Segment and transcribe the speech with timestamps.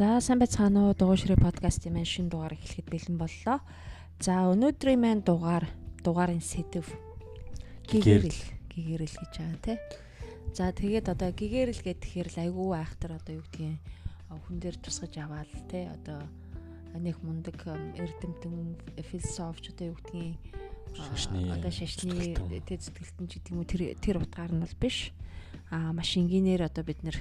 [0.00, 3.60] За сайн байцгаана уу дугуйшрэ подкастын маань шинэ дугаар эхлэхэд бэлэн боллоо.
[4.16, 5.68] За өнөөдрийн маань дугаар
[6.00, 6.88] дугаарын сэдв
[7.84, 8.40] гигэрэл
[8.72, 9.76] гигэрэл гэж байгаа тий.
[10.56, 13.76] За тэгээд одоо гигэрэл гэхээр л айгүй айхтар одоо юу гэдгийг
[14.48, 16.24] хүн дээр тусгаж аваал тий одоо
[16.96, 17.60] нэг мундаг
[18.00, 20.40] эрдэмтэн философч одоо юу гэдгийг
[21.60, 25.12] одоо шашны тий зүтгэлтэн ч гэдэг юм уу тэр тэр утгаар нь бол биш.
[25.68, 27.20] Аа маш энгийнээр одоо бид нэг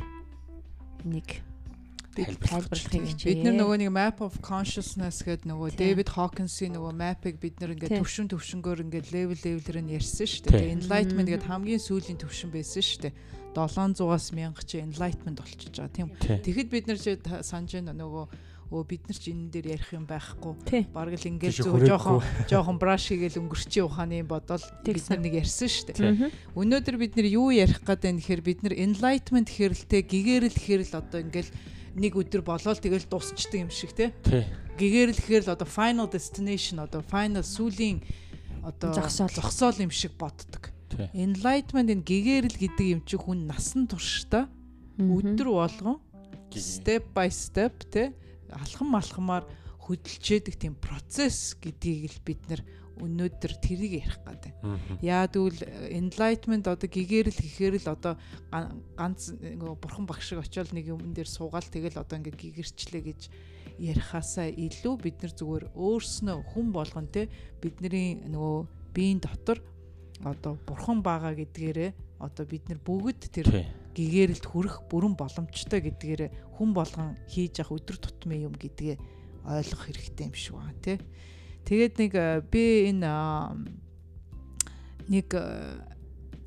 [2.15, 3.33] тайлбарлахыг хичээе.
[3.35, 7.73] Бид нар нөгөө нэг map of consciousness гэдэг нөгөө David Hawkins-ийн нөгөө map-ыг бид нар
[7.75, 10.73] ингээд төвшин төвшнгөөр ингээд level level-ээр нь ярьсан шүү дээ.
[10.79, 13.13] Enlightenment гэдэг хамгийн сүүлийн төвшин байсан шүү дээ.
[13.53, 16.09] 700-аас 1000 чи enlightenment болчихж байгаа тийм.
[16.19, 18.25] Тэгэхэд бид нар чи санаж байна нөгөө
[18.69, 20.85] өө бид нар ч энэ дээр ярих юм байхгүй.
[20.93, 25.69] Бараг л ингээд зөв жоохон жоохон браш хийгээл өнгөрчийн ухааны бодол бид нар нэг ярьсан
[25.73, 26.29] шүү дээ.
[26.53, 31.19] Өнөөдөр бид нар юу ярих гэдэг нь гэхээр бид нар enlightenment хэрэлтэй гэгэрэл хэрэл одоо
[31.25, 31.49] ингээд
[31.99, 34.15] нэг өдөр болоод тэгэл дуусчдаг юм шиг тий.
[34.79, 37.99] Гэгээр л тэгэхээр л одоо final destination одоо final сүлийн
[38.63, 40.71] одоо зогсоол зогсоол юм шиг боддог.
[41.13, 44.47] Enlightenment энэ гэгэрэл гэдэг юм чи хүн насан туршдаа
[44.97, 45.99] өдөр болгон
[46.55, 48.09] step by step тий
[48.49, 49.45] алхам алхамаар
[49.85, 52.61] хөдөлж яадаг тийм процесс гэдгийг л бид нар
[52.99, 54.53] өнөөдөр тэрийг ярих гэдэг.
[55.01, 58.13] Яа тэгвэл enlightenment одоо гэгэрэл гэхээр л одоо
[58.95, 59.31] ганц
[59.79, 63.21] бурхан багш шиг очиод нэг юм дээр суугаал тэгэл одоо ингээ гэгэрчлээ гэж
[63.79, 67.31] ярихаасаа илүү бид нар зүгээр өөрснөө хүн болгон те
[67.63, 68.57] бидний нөгөө
[68.91, 69.63] биеийн дотор
[70.23, 73.47] одоо бурхан байгаа гэдгээрээ одоо бид нар бүгд тэр
[73.95, 78.95] гэгэрэлд хүрэх бүрэн боломжтой гэдгээрээ хүн болгон хийж явах өдөр тутмын юм гэдгээ
[79.47, 80.97] ойлгох хэрэгтэй юм шиг байна тий.
[81.69, 83.13] Тэгээд нэг э, би энэ
[85.05, 85.29] нэг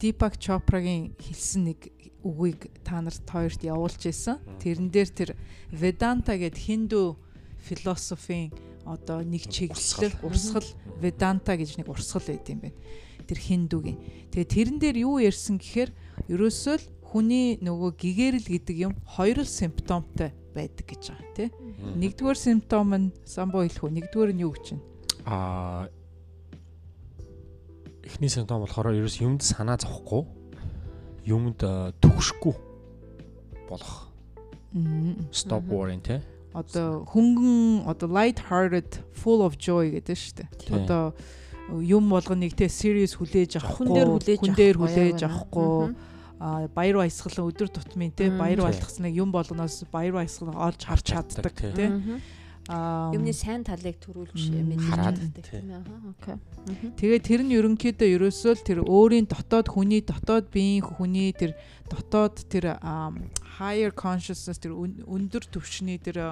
[0.03, 1.95] Дипак э, Чопрагийн хэлсэн нэг
[2.27, 4.43] үгийг та нарт хоёрт явуулж исэн.
[4.59, 5.31] Тэрэн дээр тэр
[5.71, 7.23] Веданта гэд хинду
[7.63, 8.51] философийн
[8.83, 10.67] одоо нэг чиглэл урсгал
[10.99, 12.79] Веданта гэж нэг урсгал байт юм байна.
[13.23, 14.03] Тэр хиндугийн.
[14.35, 15.95] Тэгээ тэрэн дээр юу ярьсан гэхээр
[16.35, 21.51] ерөөсөө л хүний нөгөө гэгэрэл гэдэг юм хоёр симптомтой байдаг гэж байгаа тийм.
[21.95, 23.95] Нэгдүгээр симптом нь самбо хэлэх үү?
[24.03, 24.92] Нэгдүгээр нь юу гэж байна?
[25.27, 25.89] А
[28.03, 30.27] эхний симптом болохоор ерөөс юмд санаа зовхгүй.
[31.27, 31.63] Юмд
[32.03, 32.55] төгшөхгүй
[33.71, 34.09] болох.
[35.31, 36.23] Stop worrying те
[36.53, 40.49] одоо хөнгөн одоо light hearted full of joy гэдэг шүү дээ.
[40.85, 41.17] Одоо
[41.81, 43.89] юм болгоныг те serious хүлээж авахгүй
[44.37, 45.97] хүн дээр хүлээж авахгүй
[46.43, 51.55] а баяр баясгалан өдөр тутмын те баяр баясгаланыг юм болгоноос баяр баясгалан олж харж чаддаг
[51.57, 51.89] те
[52.71, 55.83] юмны сайн талыг төрүүлж мэдэрдэг тийм аа
[56.15, 56.39] окей.
[56.95, 61.59] Тэгээ тэр нь ерөнхийдөө ерөөсөө л тэр өөрийн дотоод хүний дотоод биеийн хүний тэр
[61.91, 62.79] дотоод тэр
[63.59, 66.23] higher consciousness тэр өндөр түвшний тэр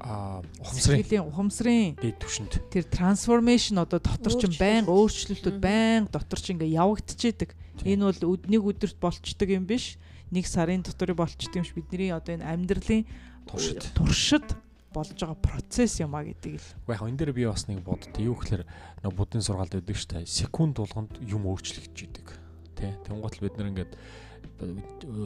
[0.00, 1.28] а ухамсарын.
[1.28, 7.52] ухамсарын дээд түвшинд тэр трансформашн одоо дотор чинь байн өөрчлөлтүүд байн дотор чинь ингээ явагдчихэдэг.
[7.84, 10.00] Энэ бол нэг өдөрт болчдөг юм биш.
[10.32, 13.04] Нэг сарын дотор болчдөг юм ш бидний одоо энэ амьдралын
[13.44, 13.84] туршид.
[13.92, 14.48] туршид
[14.92, 16.68] болж байгаа процесс юм а гэдэг л.
[16.86, 20.26] Уу яг энэ дээр би бас нэг боддоо юу гэхээр нэг будын сургаалд өгдөг дээ.
[20.26, 22.28] Секунд болгонд юм өөрчлөгдөж идэг.
[22.74, 22.98] Тэ.
[23.06, 23.92] Тэнгуут л бид нэр ингээд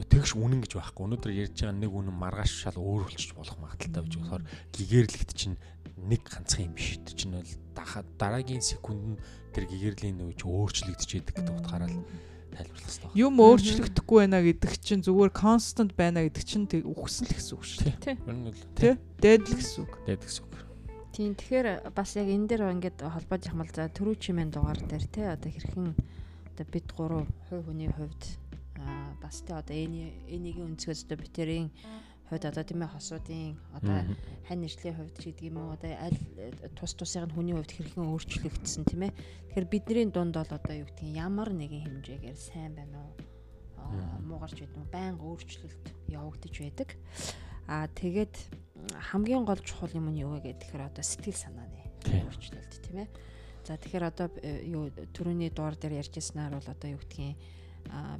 [0.07, 1.03] тэгш үнэн гэж байхгүй.
[1.09, 5.57] Өнөөдөр ярьж байгаа нэг үнэн маргааш шал өөр болчих болох магадaltaй гэж болохоор гэгээрлэгт чинь
[5.99, 6.99] нэг ганцхан юм биш.
[7.03, 7.51] Тэр чинь бол
[8.15, 9.21] дараагийн секунд нь
[9.51, 11.99] тэр гэгэрлийн нөөч өөрчлөгдөж идэг гэдэг утгаараа л
[12.55, 13.19] тайлбарлах хэрэгтэй.
[13.19, 17.79] Юм өөрчлөгдөхгүй байна гэдэг чинь зүгээр constant байна гэдэг чинь үхсэн л гэсэн үг шүү
[18.01, 18.17] дээ.
[18.79, 18.89] Тэ?
[19.19, 19.93] Дээд л гэсэн үг.
[20.07, 20.55] Дээд гэсэн үг.
[21.15, 25.31] Тийм тэгэхээр бас яг энэ дээр ингээд холбоод яхмал за төрүү чимэн дугаар дээр те
[25.31, 28.23] одоо хэрхэн одоо бид гурав хувь хүний хувьд
[29.23, 31.71] бас те одоо эний энийгийн өнцгөөс одоо битэрийн
[32.29, 34.01] хувьд одоо тийм ээ хосуудын одоо
[34.49, 36.19] хань нэршлийн хувьд ч гэдэг юм уу одоо аль
[36.73, 39.13] тус тусыг нь хүний хувьд хэрхэн өөрчлөгдсөн тийм ээ.
[39.53, 43.13] Тэгэхээр бидний дунд бол одоо юу гэдгийг ямар нэгэн хэмжээгээр сайн байна уу?
[44.25, 46.89] Муугарч байдаг уу байнга өөрчлөлт явагдаж байдаг.
[47.69, 48.35] Аа тэгээд
[49.13, 53.09] хамгийн гол чухал юм нь юу вэ гэхээр одоо сэтгэл санааны өөрчлөлт тийм ээ.
[53.65, 57.37] За тэгэхээр одоо э, юу төрөний дуур дээр ярьжсанаар бол одоо юу гэдгийг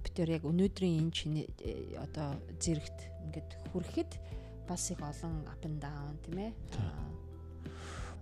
[0.03, 4.11] бид яг өнөөдрийн энэ чиний э, одоо зэрэгт ингээд хүрэхэд
[4.67, 6.53] бас их олон up and down тийм ээ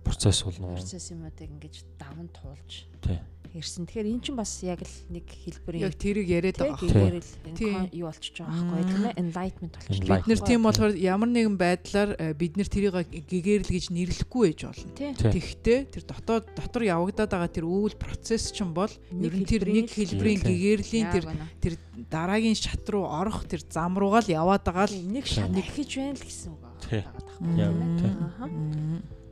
[0.04, 0.76] процесс болно.
[0.76, 2.86] Процесс юмудыг ингэж даван туулж.
[3.00, 3.20] Тий
[3.58, 3.86] ирсэн.
[3.86, 6.78] Тэгэхээр эн чинь бас яг л нэг хэлбэрийн яг тэрийг яриад байгаа.
[6.80, 7.90] Байхгүй.
[7.94, 10.18] юу болчихж байгаа байхгүй тийм ээ enlightenment болчихж байгаа.
[10.18, 12.94] Бид нэр тийм болохоор ямар нэгэн байдлаар э, бид нэр тэрийг
[13.30, 14.90] гэгэрл гэж нэрлэхгүй байж болно.
[14.94, 19.88] Тэгэхдээ тэр дотоод дотор явагдаад байгаа тэр үйл процесс чинь бол ер нь тэр нэг
[19.90, 21.24] хэлбэрийн гэгэрлийн тэр
[21.62, 21.74] тэр
[22.10, 26.18] дараагийн шат руу орох тэр зам руугаа л яваад байгаа л нэг шат гэж байна
[26.18, 29.23] л гэсэн үг байгаа байхгүй.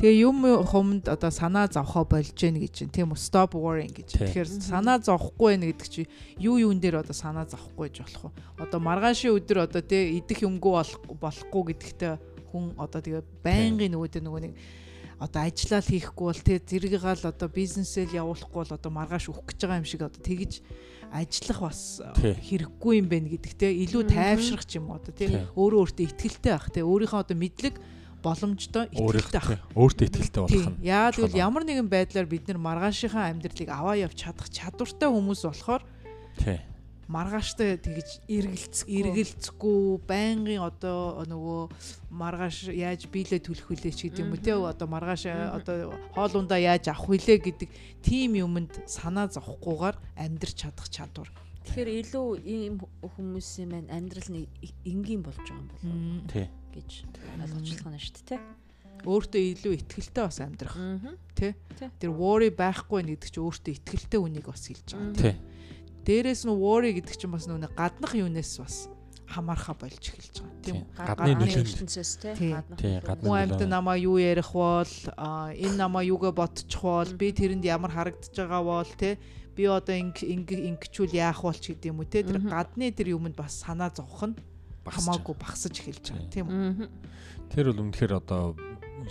[0.00, 2.88] Тэгээ юм хумд одоо санаа зовхоо болж гэн гэж чинь.
[2.88, 4.16] Тийм үү stop worrying гэж.
[4.16, 6.08] Тэгэхээр санаа зовхгүй байх гэдэг чи
[6.40, 8.64] юу юун дээр одоо санаа зовхгүй гэж болох вэ?
[8.64, 10.72] Одоо маргаашийн өдөр одоо тий идэх юмгүй
[11.20, 12.16] болохгүй гэдэгтээ
[12.48, 14.52] хүн одоо тэгээ байнгын нөгөөдөө нөгөө нэг
[15.20, 19.80] одоо ажиллаа хийхгүй бол тий зэрэгээл одоо бизнесэл явуулахгүй бол одоо маргааш өгөх гэж байгаа
[19.84, 20.64] юм шиг одоо тэгж
[21.12, 26.04] ажиллах бас хэрэггүй юм байна гэдэг те илүү тайвшрах ч юм одоо те өөрөө өөртөө
[26.08, 27.76] ихтгэлтэй байх те өөрийнхөө одоо мэдлэг
[28.22, 29.58] боломжтой итгэлтэй.
[29.74, 30.84] Өөртөө итгэлтэй болох нь.
[30.84, 35.82] Яагаад гэвэл ямар нэгэн байдлаар бид нар маргаашийнхаа амьдралыг аваа явж чадах чадвартай хүмүүс болохоор
[36.36, 36.60] тий.
[37.10, 41.60] Маргааштай тэгж эргэлцэх эргэлцэхгүй байнгын одоо нөгөө
[42.14, 46.62] маргааш яаж биелээ төлөх вүлээ ч гэдэг юм уу те одоо маргааш одоо хоол ундаа
[46.62, 47.68] яаж авах вүлээ гэдэг
[48.06, 51.26] тийм юмд санаа зовхгүйгээр амьдрч чадах чадвар.
[51.66, 54.46] Тэгэхээр илүү ийм хүмүүсийн маань амьдрал нь
[54.86, 56.30] энгийн болж байгаа юм болов.
[56.30, 56.90] Тий гэж
[57.42, 58.38] ойлгочлох нь шүү дээ, тэ.
[59.00, 60.76] Өөртөө илүү ихтгэлтэй бас амьдрах.
[61.34, 61.56] Тэ.
[61.98, 65.16] Тэр worry байхгүй гэдэг чинь өөртөө ихтгэлтэй үнийг бас хэлж байгаа.
[65.16, 65.40] Тэ.
[66.04, 68.76] Дээрээс нь worry гэдэг чинь бас нүг гаднах юунаас бас
[69.24, 70.60] хамаарха болж эхэлж байгаа.
[70.60, 70.76] Тийм?
[70.98, 72.52] Гадны нөлөөлөлтөөс тий.
[73.00, 73.30] Гадны.
[73.30, 78.60] Амьд намаа юу ярих бол энэ намаа юугээ бодчих бол би тэрэнд ямар харагдаж байгаа
[78.60, 79.16] бол тий
[79.60, 83.60] би одоо ингэ ингэчүүл яах бол ч гэдэм үү те тэр гадны тэр юмд бас
[83.60, 84.36] санаа зовх нь
[84.90, 86.88] хамаагүй багсаж эхэлж байгаа тийм үү.
[87.50, 88.54] Тэр бол үнэхээр одоо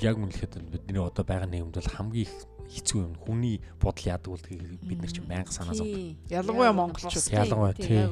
[0.01, 2.33] яг үнэхээр бидний одоо байгаа нийгэмд бол хамгийн их
[2.69, 3.13] хэцүү юм.
[3.17, 6.21] Хүний бодол яадаг бол бид нар чинь байнга санаа зовдог.
[6.29, 7.33] Ялангуяа монголчууд.
[7.33, 8.05] Ялангуяа тий.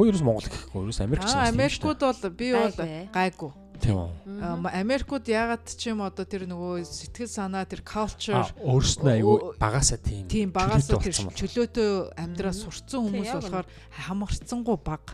[0.00, 1.28] Өө ерөөс монгол гэхгүй ерөөс Америкч.
[1.28, 2.72] Аа Америкууд бол би бол
[3.12, 3.52] гайгүй.
[3.84, 4.10] Тийм үү.
[4.72, 10.24] Америкууд ягаад ч юм одоо тэр нөгөө сэтгэл санаа тэр culture өөрснөө айгүй багасаа тийм.
[10.24, 13.68] Тийм багасаа тэр чөлөөтэй амьдраа сурцсан хүмүүс болохоор
[14.08, 15.12] хамарцсангүй баг.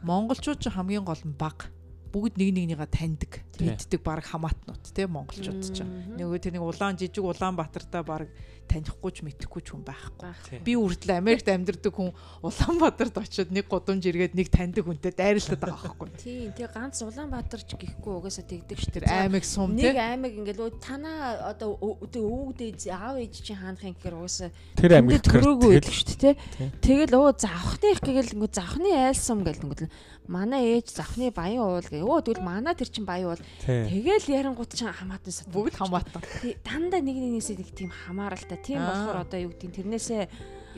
[0.00, 1.75] Монголчууд ч хамгийн гол нь баг
[2.16, 7.20] бүгд нэг нэгнийгээ таньдаг мэддэг баг хамаатнууд тийм монголчууд ч нөгөө тэр нэг улаан жижиг
[7.20, 8.32] Улаанбаатартаа баг
[8.66, 10.60] танихгүй ч мэдэхгүй ч хүн байхгүй.
[10.66, 12.10] Би үрдэл Америкт амьдардаг хүн
[12.42, 16.08] Улаанбаатарт очиод нэг гудамж иргээд нэг таньдаг хүнтэй дайралтаад байгаа байхгүй.
[16.18, 16.50] Тийм.
[16.56, 19.06] Тэгээ ганц Улаанбаатарч гэхгүй угаасаа тэгдэг шүү дээ.
[19.06, 19.94] Аймаг сум тийм.
[19.94, 25.22] Нэг аймаг ингээл танаа одоо өвгдээ аав ээж чинь хаанах юм гэхээр угаасаа тэр аймаг
[25.22, 26.34] төрөөгүй байдаг шүү дээ.
[26.82, 29.90] Тэгэл өө завхных гэгээл ингээ завхны айл сум гэл ингээ
[30.26, 32.02] манай ээж завхны баян уул гээ.
[32.06, 33.42] Өө тэгвэл манай тэр чин баян уул.
[33.66, 35.50] Тэгэл ярангууд чинь хамаатан сат.
[35.50, 36.22] Бүгд хамаатан.
[36.62, 38.58] Дандаа нэг нэгнээсээ нэг тийм хамааралтай.
[38.62, 40.22] Тийм болохоор одоо юу гэдэг тэрнээсээ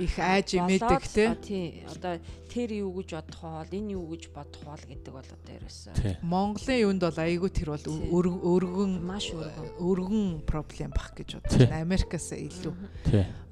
[0.00, 1.02] их айж имэдэг
[1.44, 1.84] тий.
[1.84, 2.16] Одоо
[2.48, 6.24] тэр юу гэж бодох хоол, энэ юу гэж бодох хоол гэдэг бол одоо ерөөсөө.
[6.24, 9.68] Монголын юунд бол айгүй тэр бол өргөн маш өргөн.
[9.78, 11.84] өргөн проблем бах гэж бодож байна.
[11.84, 12.74] Америкаас илүү.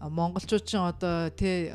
[0.01, 1.73] Монголчууд ч одоо тий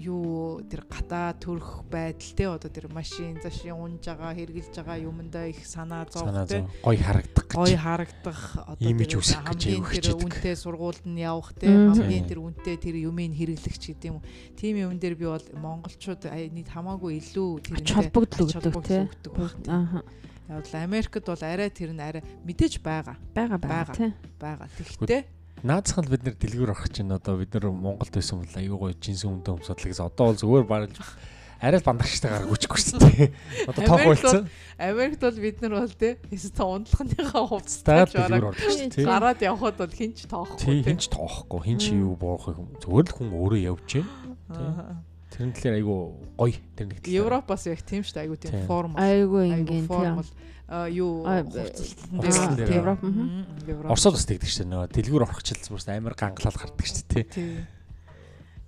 [0.00, 5.46] юу тэр гатаа төрөх байдал те одоо тэр машин зашин унж байгаа хэрглэж байгаа юмдаа
[5.50, 7.54] их санаа зовх те гой харагдах гэж.
[7.54, 12.76] Гой харагдах одоо имиж үсэх гэж тэр үнтэй сургуульд нь явах те хамгийн тэр үнтэй
[12.78, 14.22] тэр юмыг хэрэглэгч гэдэг юм.
[14.56, 15.44] Тийм юм дээр би бол
[16.10, 18.98] монголчууд нийт хамаагүй илүү тэр холбогдол өгдөг те
[19.70, 20.02] аа
[20.50, 23.14] Явал Америкт бол арай тэр нь арай мэдээж байгаа.
[23.34, 24.10] Байгаа байгаа.
[24.34, 24.66] Байгаа.
[24.74, 25.22] Тэгэхдээ
[25.62, 29.30] наадсхан бид нэр дэлгүүр орох чинь одоо бид нар Монголд байсан бол аюу гой жинсэн
[29.30, 30.90] өмдөө өмсөдлөө гэсэн одоо бол зүгээр бараг
[31.62, 33.30] арай л бандагчтай гараг үчихгүй шүү дээ.
[33.70, 34.48] Одоо тоох болсон.
[34.80, 39.06] Америкт бол бид нар бол тий эсвэл ундлахныхаа хувцастай дээ.
[39.06, 40.58] Гараад явхад бол хинч тоохгүй.
[40.58, 41.60] Тий хинч тоохгүй.
[41.68, 44.02] Хинч юу боохыг зүгээр л хүн өөрөө явж
[44.48, 45.04] байна.
[45.30, 45.96] Тэрэн талаар айгу
[46.34, 47.20] гоё тэр нэг талаар.
[47.22, 48.92] Европоос яг тийм шүү дээ айгу тийм форм.
[48.98, 50.22] Айгу ингийн тийм.
[50.90, 51.26] юу?
[51.26, 53.00] Хувцалт Европ.
[53.90, 54.90] Оросод бас тэгдэг шүү дээ.
[54.94, 57.66] Дэлгүүр орохчлц бүрс амар гангалал гардаг шүү дээ.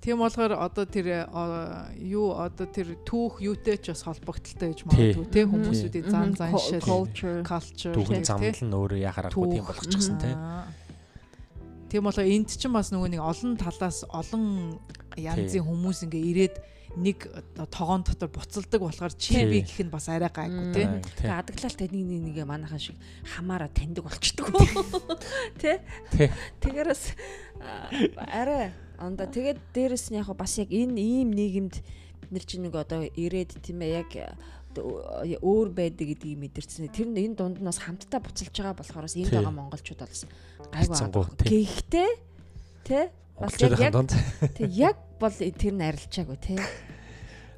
[0.03, 0.19] Тийм.
[0.19, 1.31] Болохоор одоо тэр
[2.03, 7.39] юу одоо тэр түүх юутэй ч бас холбогдолтой гэж магадгүй тийм хүмүүсүүдийн зан заншил culture.
[7.47, 10.39] түүхэн замнал нь өөрөө яхаарахгүй тийм болгочихсон тийм.
[11.87, 14.75] Тийм болохоор энд ч бас нөгөө нэг олон талаас олон
[15.17, 16.57] янзын хүмүүс ингээ ирээд
[16.97, 17.25] нэг
[17.73, 20.87] тогоон дотор буцалдаг болохоор чи би гэх нь бас арай гайгүй тий.
[21.25, 24.53] Тэгээ адаглалтай нэг нэг манайхан шиг хамаараа таньдаг болчдөг.
[25.61, 25.81] Тэ?
[26.61, 27.17] Тэгэр бас
[28.29, 31.81] арай онда тэгээд дээрэс нь яг бас яг энэ ийм нийгэмд
[32.29, 34.13] бид чинь нэг одоо ирээд тийм ээ яг
[34.77, 36.93] өөр байдаг гэдгийг мэдэрсэн.
[36.93, 41.01] Тэр нь энэ дунд нь бас хамтдаа буцалж байгаа болохоор энд байгаа монголчууд бол бас
[41.01, 41.25] гайгүй.
[41.41, 42.11] Гэхдээ
[42.85, 43.01] тэ
[43.43, 43.93] бас яг
[44.57, 46.59] тэг яг бол тэр нь арилчаагүй тий.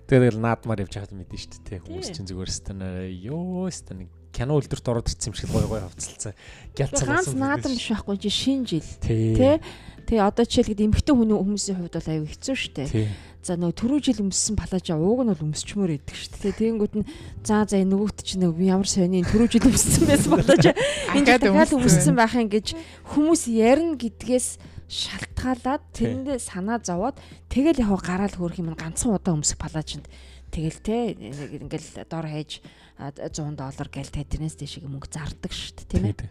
[0.09, 1.85] Тэгээд наадмаар явж байхад мэдэн шүү дээ.
[1.85, 6.35] Хүмүүс чинь зүгээр станаа ёо станаа кино үлдэрт ороод ирсэн юм шиг гой гой хавцалцсан.
[6.75, 8.91] Гялцсан ганц наадам биш байхгүй чи шинэ жил.
[9.01, 9.63] Тэ.
[10.05, 13.09] Тэгээ одоо жишээлгээд эмгэгтэй хүний хүмүүсийн хувьд бол аюу хэцүү шүү дээ.
[13.41, 16.61] За нөгөө түрүү жил өмссөн палажа ууг нь бол өмсчмөр идэг шүү дээ.
[16.61, 17.09] Тэгэнгүүт нь
[17.41, 20.73] за за нөгөөт чинь нөгөө ямар сони түрүү жил өмссөн байсан палажа
[21.17, 22.77] энэ дахиад өмссөн байх юм гэж
[23.17, 24.49] хүмүүс ярина гэдгээс
[24.89, 27.17] шалтгаалаад тэрэндээ санаа зовоод
[27.49, 30.07] тэгэл яг гараал хөөх юм ганцхан удаа өмсөх палажинд
[30.53, 32.61] тэгэл те ингээл дор хаяж
[32.99, 36.31] 100 доллар гээл тэднээс дэшиг мөнгө зардаг дээ тийм ээ.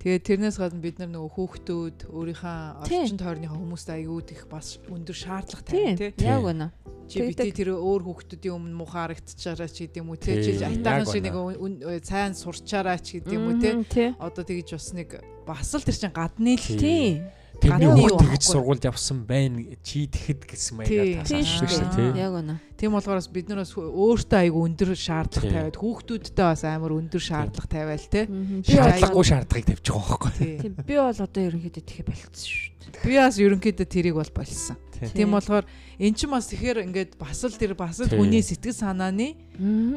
[0.00, 5.16] Тэгээд тэрнээс гадна бид нар нөгөө хүүхдүүд өөрийнхөө орчин тойрныхоо хүмүүст аягүй их бас өндөр
[5.16, 6.12] шаардлага тавина тий.
[6.28, 6.68] Яг үнэ.
[7.08, 10.36] Чи бити тэр өөр хүүхдүүдийн өмнө муухай харагдчихараа ч гэдэм үү тий.
[10.44, 14.12] Чи айтаахан шиг нэг сайн сурчаараа ч гэдэм үү тий.
[14.20, 15.08] Одоо тэгж бас нэг
[15.48, 17.24] бас л тэр чин гадны л тий
[17.60, 22.10] Тэрний хүүхд тэгж сургуульд явсан байна чи тэгэхэд гэсэн маягаар таасан шүү дээ.
[22.18, 22.56] Яг үнэ.
[22.74, 27.70] Тийм болохоос бид нар бас өөртөө айгу өндөр шаардлага тавиад хүүхдүүдтэй бас амар өндөр шаардлага
[27.70, 28.26] тавиал те.
[28.66, 30.32] Шаардлагагүй шаардлагыг тавьж байгаа байхгүй.
[30.64, 33.02] Тийм би бол одоо ерөнхийдөө тэгэхээр болцсон шүү дээ.
[33.06, 34.76] Би бас ерөнхийдөө тэрийг бол болсон.
[35.14, 35.64] Тийм болохоор
[35.98, 39.28] эн чинь бас тэгэхээр ингээд бас л тэр бас л хүний сэтгэл санааны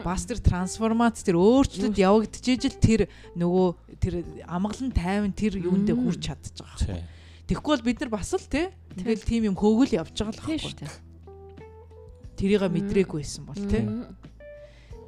[0.05, 3.01] бас тэр трансформац тэр өөрчлөлт явагдчихэж л тэр
[3.37, 3.67] нөгөө
[4.01, 4.13] тэр
[4.45, 7.01] амгалан тайван тэр юундээ хүрч чадчих байгаа.
[7.47, 8.67] Тэгэхгүй бол бид нар бас л тий
[8.99, 10.91] тэгэл тийм юм хөөгөл явж байгаа л байхгүй шүү дээ.
[12.35, 13.83] Тэрийг мэдрээгүй байсан бол тий.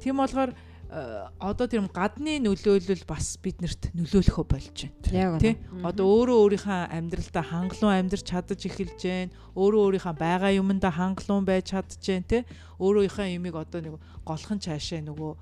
[0.00, 5.36] Тийм болохоор э, одоо тэр гадны нөлөөлөл бас биднэрт нөлөөлөхөө болж байна.
[5.36, 5.60] Тий.
[5.84, 9.36] Одоо өөрөө өөрийнхөө амьдралдаа хангалуун амьдарч чадаж эхэлж байна.
[9.52, 12.24] Өөрөө өөрийнхөө байгаа юмдаа хангалуун байж чадж байна.
[12.24, 12.42] Тий.
[12.80, 13.94] Өөрийнхөө юмыг одоо нэг
[14.24, 15.32] голхон цаашаа нөгөө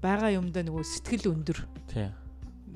[0.00, 1.60] байгаа юмдаа нөгөө сэтгэл өндөр.
[1.92, 2.08] Тий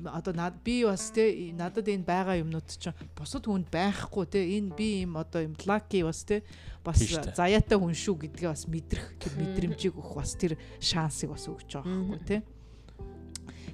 [0.05, 4.75] одоо над би бас те надад энэ байгаа юмнууд чинь бусад хүнд байхгүй те энэ
[4.77, 6.43] би юм одоо юм лаки бас те
[6.85, 7.01] бас
[7.33, 11.89] заяатай хүн шүү гэдгээ бас мэдрэх тэр мэдрэмжийг өгөх бас тэр шансыг бас өгч байгаа
[11.89, 12.37] байхгүй те.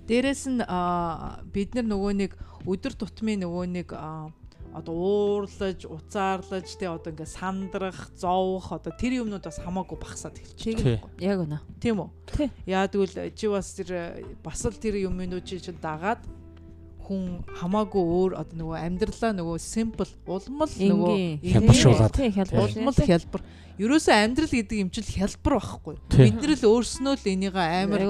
[0.08, 0.64] Дээрэс нь
[1.52, 2.32] бид нар нөгөө нэг
[2.68, 3.88] өдөр тутмын нөгөө нэг
[4.74, 11.00] одоо уурлаж, уцаарлаж тий одоо ингээ сандрах, зовох одоо тэр юмнууд бас хамаагүй багасаад байна.
[11.22, 11.60] Яг үнэ.
[11.80, 12.10] Тийм үү?
[12.34, 12.50] Тий.
[12.66, 16.22] Яа тэгвэл чи бас тэр бас л тэр юмнууд чи дагаад
[17.04, 21.16] хүн хамаагүй өөр одоо нөгөө амьдралаа нөгөө simple улмал нөгөө
[21.54, 22.16] хялбаршуулаад.
[22.56, 23.44] улмал хялбар.
[23.78, 25.96] Ерөөсөө амьдрал гэдэг юм чил хялбар байхгүй.
[26.14, 28.04] Бид нар л өөрснөө л энийг амар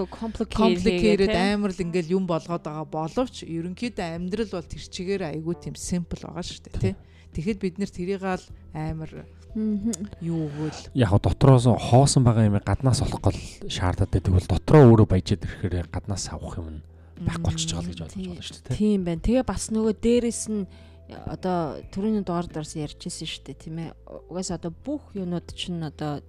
[0.52, 5.76] complicated амар л ингээл юм болгоод байгаа боловч ерөнхийдөө амьдрал бол тэр чигээр айгүй тийм
[5.80, 6.94] simple байгаа шүү дээ тий.
[7.34, 8.44] Тэгэхэд бид нэр тэрийг л
[8.76, 9.24] амар
[9.54, 15.46] юу өгөөл яг дотроос хоосон байгаа юм гаднаас олох гол шаардаад тэгвэл дотроо өөрөө баяжаад
[15.46, 16.82] ирэхээр гаднаас авах юм
[17.20, 19.26] байхгүй болчихж байгаа л гэж ойлгож байна шүү дээ тийм байна.
[19.26, 20.64] Тэгээ бас нөгөө дээрэс нь
[21.12, 23.92] одоо түрүүний дугаар дээрс ярьжсэн шүү дээ тийм ээ.
[24.32, 26.24] Угаасаа одоо бүх юмнууд чинь одоо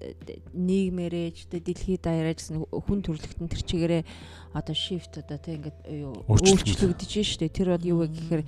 [0.53, 4.03] нийгмээрээ ч дэлхийд даяараа гэсэн хүн төрөлхтөн тэр чигээрээ
[4.53, 7.55] одоо shift одоо тийм ингээд юу өөрчлөгдөж шүү дээ.
[7.55, 8.43] Тэр бол юу вэ гэхээр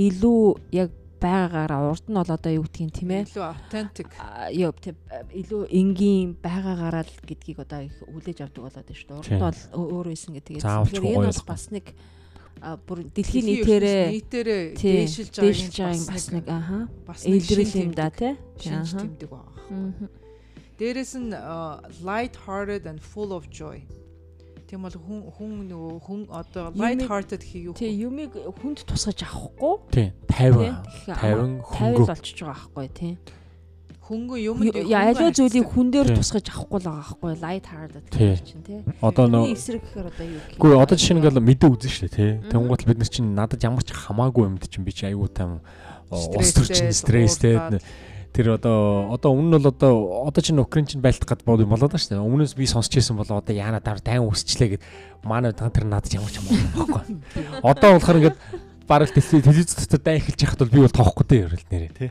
[0.00, 0.40] илүү
[0.74, 0.90] яг
[1.20, 4.08] байгаагаараа урд нь бол одоо юу гэдгийг тийм ээ илүү authentic
[4.52, 4.96] ёо тийм
[5.32, 9.18] илүү энгийн байгаагаараа л гэдгийг одоо их хүлээж авдаг болоод байна шүү дээ.
[9.20, 10.54] Урд нь бол өөр байсан гэдэг.
[10.60, 11.86] Тэгэхээр энэ бас нэг
[12.56, 16.78] бүр дэлхийн нийтээрээ нийтээрээ дээшилж байгаа юм бас нэг ааха
[17.28, 20.08] илрэл юм да тий шинж тэмдэг байгаа.
[20.80, 21.32] Дээрэс нь
[22.00, 23.84] light hearted and full of joy.
[24.66, 29.74] Тийм бол хүн хүн нөгөө хүн одоо light hearted хийх тий юмыг хүнд тусгаж авахгүй.
[29.94, 32.06] Тий 50 50 хөнгө.
[32.10, 33.14] болчихж байгаа байхгүй тий.
[34.10, 38.04] Хөнгөн юм аливаа зүйлийг хүн дээр тусгаж авахгүй л байгаа байхгүй light hearted
[38.42, 38.82] чинь тий.
[38.98, 40.58] Одоо нөө эсрэг гэхээр одоо юу гэх.
[40.58, 42.30] Гэхдээ одоо жишээ нь ингээл мэдээ үзэн шүү дээ тий.
[42.50, 45.62] Тэнгуут бид нар чинь надад ямар ч хамаагүй юмд чинь би чи аюу тайм
[46.10, 47.78] ус төрчин стресстэй
[48.36, 51.72] тэр одоо одоо өмнө нь бол одоо одоо чинь Украин чинь байлдах гад бод юм
[51.72, 52.20] болоод байна шүү дээ.
[52.20, 54.82] Өмнөөс би сонсч ирсэн бол одоо яана даар тайван үсчлээ гэд
[55.24, 57.16] манай тэр надад ямар ч юм байхгүй.
[57.72, 58.38] Одоо болохоор ингээд
[58.84, 62.10] бараг телевиз дотор дай эхэлж яхад бол би бол тоохгүй дээ ерэл нэрээ тий.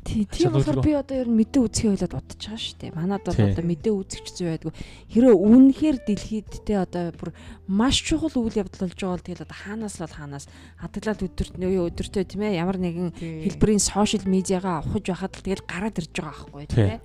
[0.00, 2.96] Тий, тийм болохоор би одоо ер нь мэдээ үзэхээ ойлоод бодож байгаа шүү дээ.
[2.96, 4.72] Манад бол одоо мэдээ үзэгч зүй байдгүй.
[5.12, 7.30] Хэрэв үнэхээр дэлхийд те одоо бүр
[7.68, 10.46] маш чухал үйл явдал болж байгаа бол тэгэл одоо хаанаас л хаанаас
[10.80, 15.68] хадгалаад өдөрт нөө өдөртөө тийм ээ ямар нэгэн хэлбэрийн сошиал медиагаа авахж байхад л тэгэл
[15.68, 17.00] гараад ирж байгаа байхгүй тийм ээ.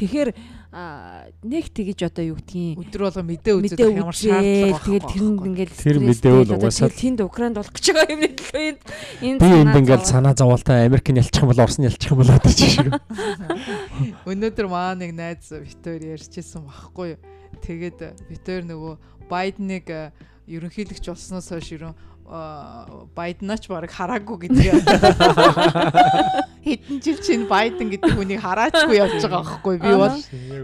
[0.00, 0.28] Тэгэхээр
[0.70, 4.86] нэг тэгэж одоо юу гэдгийг өдөр болго мэдээ үзэх ямар шаардлага.
[4.86, 8.78] Тэгээд тэрэнд ингээл тэр мэдээ бол угаасаа тэнд Украинд болох гэж байгаа юм нэлээд
[9.18, 12.22] энэ би энд ингээл санаа зовоолтой Америк нь ялчих юм бол Орос нь ялчих юм
[12.22, 12.86] бол чи шиг.
[14.30, 17.18] Өнөөдөр маа нэг найз Витор ярьжсэн багхгүй.
[17.66, 20.14] Тэгээд Витор нөгөө Байденыг
[20.46, 21.98] ерөнхийлөгч болсноос хойш ерөн
[22.30, 24.70] Байденаач баг хараагүй гэдэг.
[26.60, 30.14] Хэдэн жил чинь Байден гэдэг хүнийг хараачгүй явж байгаа байхгүй би бол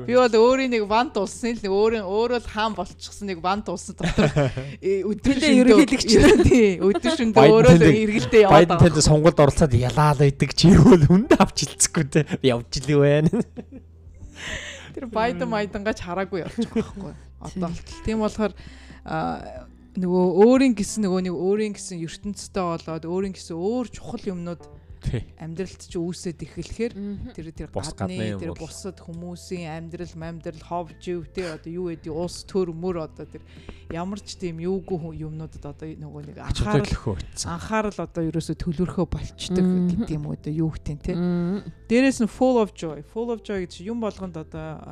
[0.07, 3.99] би бол өөрийн нэг вант улсын л өөрөө өөрөө л хаан болчихсон нэг вант улсын
[3.99, 4.31] дотор
[5.11, 6.07] өдөр ерөнхийлөгч
[6.47, 8.87] тий өдөр шөндөө өөрөө л эргэлдээ яваад байгаа.
[8.87, 13.43] Байден сонгуульд оролцоод ялаал байдаг чи юу л хүнд авчилцэхгүй те явж л юу байна.
[14.95, 17.17] Тэр Байден Майдангаач хараагүй явчих байхгүй.
[17.41, 18.05] Одоо болтол.
[18.05, 18.53] Тийм болохоор
[19.97, 24.61] нөгөө өөрийн гэсэн нөгөө нэг өөрийн гэсэн ертөнцтэй болоод өөрийн гэсэн өөр чухал юмнууд
[25.41, 26.95] амьдралд ч үүсээд эхлэхээр
[27.37, 32.45] тэр тэр гадны тэр бусад хүмүүсийн амьдрал амьдрал ховж ив тэр одоо юу гэдэг уус
[32.49, 33.43] төр мөр одоо тэр
[33.93, 40.17] ямар ч тийм юугүй юмнуудад одоо нөгөө нэг анхаарал анхаарал одоо ерөөсө төлөвлөхөө болчдөг гэдэг
[40.17, 41.15] юм уу одоо юу гэх те
[41.87, 43.03] дээрээс нь full of joy.
[43.15, 44.83] Full of joy гэж юм болгонд одоо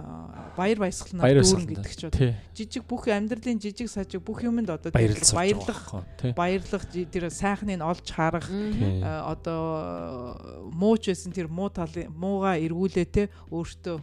[0.55, 5.83] баяр баясгалнаар дүүрэн гэдэг ч одоо жижиг бүх амьдралын жижиг сажиг бүх юмд одоо баярлах
[6.39, 9.63] баярлах тэр сайхныг олж харах одоо
[10.73, 13.99] муу ч байсан тэр муу талын мууга эргүүлээ те өөртөө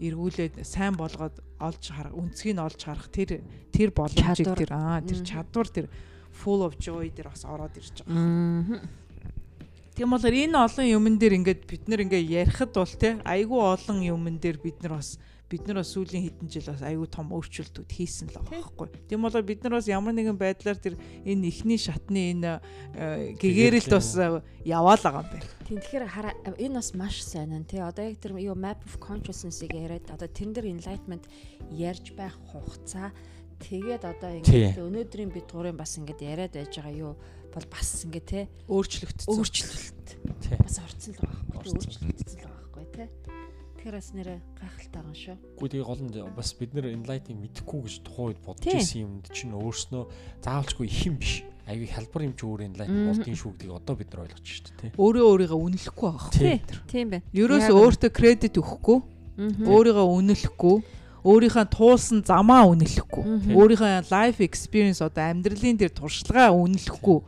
[0.00, 5.20] эргүүлээд сайн болгоод олж харах үнцгийг нь олж харах тэр тэр боломжийг тэр аа тэр
[5.20, 5.86] чадвар тэр
[6.32, 8.80] full of joy дээр бас ороод ирж байгаа.
[9.94, 13.98] Тийм болохоор энэ олон юмн дээр ингээд бид нэр ингээ ярихад бол те айгүй олон
[14.00, 15.20] юмн дээр бид нар бас
[15.50, 18.88] бид нар бас сүүлийн хэдэн жил бас айгүй том өөрчлөлтүүд хийсэн л байгаа байхгүй.
[19.10, 20.94] Тийм болоо бид нар бас ямар нэгэн байдлаар тэр
[21.26, 22.62] энэ ихний шатны энэ
[22.94, 24.14] э, гэгэрэлд бас
[24.62, 25.50] яваал байгаа юм байна.
[25.66, 26.06] Тийм тэгэхээр
[26.54, 27.82] энэ бас маш сайн нь тий.
[27.82, 31.26] Одоо яг тэр юу map of consciousness-ийг яриад одоо тэрэн дээр enlightenment
[31.74, 33.10] ярьж байх хугацаа.
[33.60, 37.14] Тэгээд одоо ингээд өнөөдрийн бид гурийн бас ингээд яриад байж байгаа юу
[37.54, 38.40] бол бас ингээд те
[38.70, 40.08] өөрчлөгдсөн өөрчлөлт
[40.60, 43.04] бас орцсон л байгаа байхгүй өөрчлөгдсөн л байгаа байхгүй те
[43.80, 45.36] Тэгэхээр бас нэрэ гайхалтай байгаа шүү.
[45.56, 49.24] Гэхдээ тэгээ гол нь бас бид нэр enlighten мэдэхгүй гэж тухайн үед бодож исэн юмд
[49.32, 50.04] чинь өөрснөө
[50.44, 51.48] заавалчгүй их юм биш.
[51.64, 54.92] Аюу хялбар юм чи өөр enlighten болдгийн шүү гэдгийг одоо бид нар ойлгож шүү дээ.
[55.00, 56.84] Өөрөө өөрийгөө үнэлэхгүй байгаа.
[56.92, 57.24] Тийм байна.
[57.32, 58.98] Ерөөсөө өөртөө кредит өгөхгүй.
[59.64, 60.76] Өөрийгөө үнэлэхгүй
[61.24, 63.52] өөрийнхөө туулсан замаа үнэлэхгүй.
[63.52, 67.18] Өөрийнхөө life experience одоо амьдралын дээр туршлагаа үнэлэхгүй.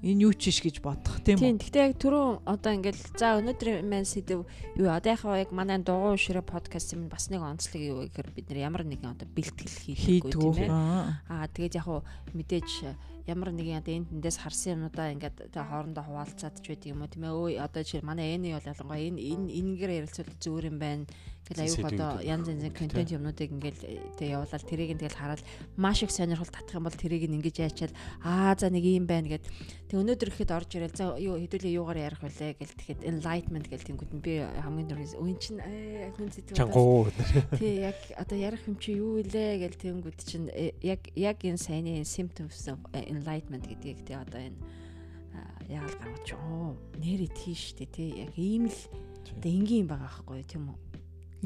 [0.00, 1.44] Энэ юу ч иш гэж бодох тийм үү?
[1.44, 1.60] Тийм.
[1.60, 4.48] Гэхдээ яг түрүүн одоо ингээл за өнөөдрийн маань сэдв
[4.80, 8.48] юу одоо яхаа яг манай дугуй ширээ подкаст юм бас нэг онцлог юу гэхээр бид
[8.48, 10.72] нар ямар нэгэн одоо бэлтгэл хийхгүй тийм ээ.
[10.72, 11.88] Аа тэгээд яг
[12.32, 17.10] мэдээж ямар нэгэн одоо энд тэндээс харсан юмудаа ингээд хоорондоо хуваалцаад ч байдаг юм уу?
[17.10, 17.34] Тийм ээ.
[17.34, 21.04] Өө одоо жишээ манай эний бол ялангуяа энэ энэ энэгээр ярилцвал зүгээр юм байна.
[21.50, 23.82] Тэгэл аюух одоо янз янзын контент юмнуудыг ингээл
[24.14, 25.42] тэг явуулаад тэрийг нь тэгэл хараад
[25.74, 29.34] маш их сонирхол татах юм бол тэрийг нь ингэж яачаад аа за нэг юм байна
[29.34, 29.48] гэд.
[29.90, 33.82] Тэг өнөөдөр ихэд орж ирэл за юу хэдүүлээ юугаар ярих вүлээ гэл тэгэхэд enlightenment гэл
[33.82, 37.10] тэнгууд нь би хамгийн дөрөв үн чин хүн зэт чангуу
[37.58, 41.58] тий яг одоо ярих юм чи юу илээ гэл тэнгууд чин э, яг яг энэ
[41.58, 42.78] сайны symptoms of
[43.10, 44.58] enlightenment гэдгийг тий одоо энэ
[45.70, 48.78] яагаад гаргаж оо нэр тийш тий тий яг ийм л
[49.34, 50.78] одоо энгийн байгаа байхгүй тийм үү?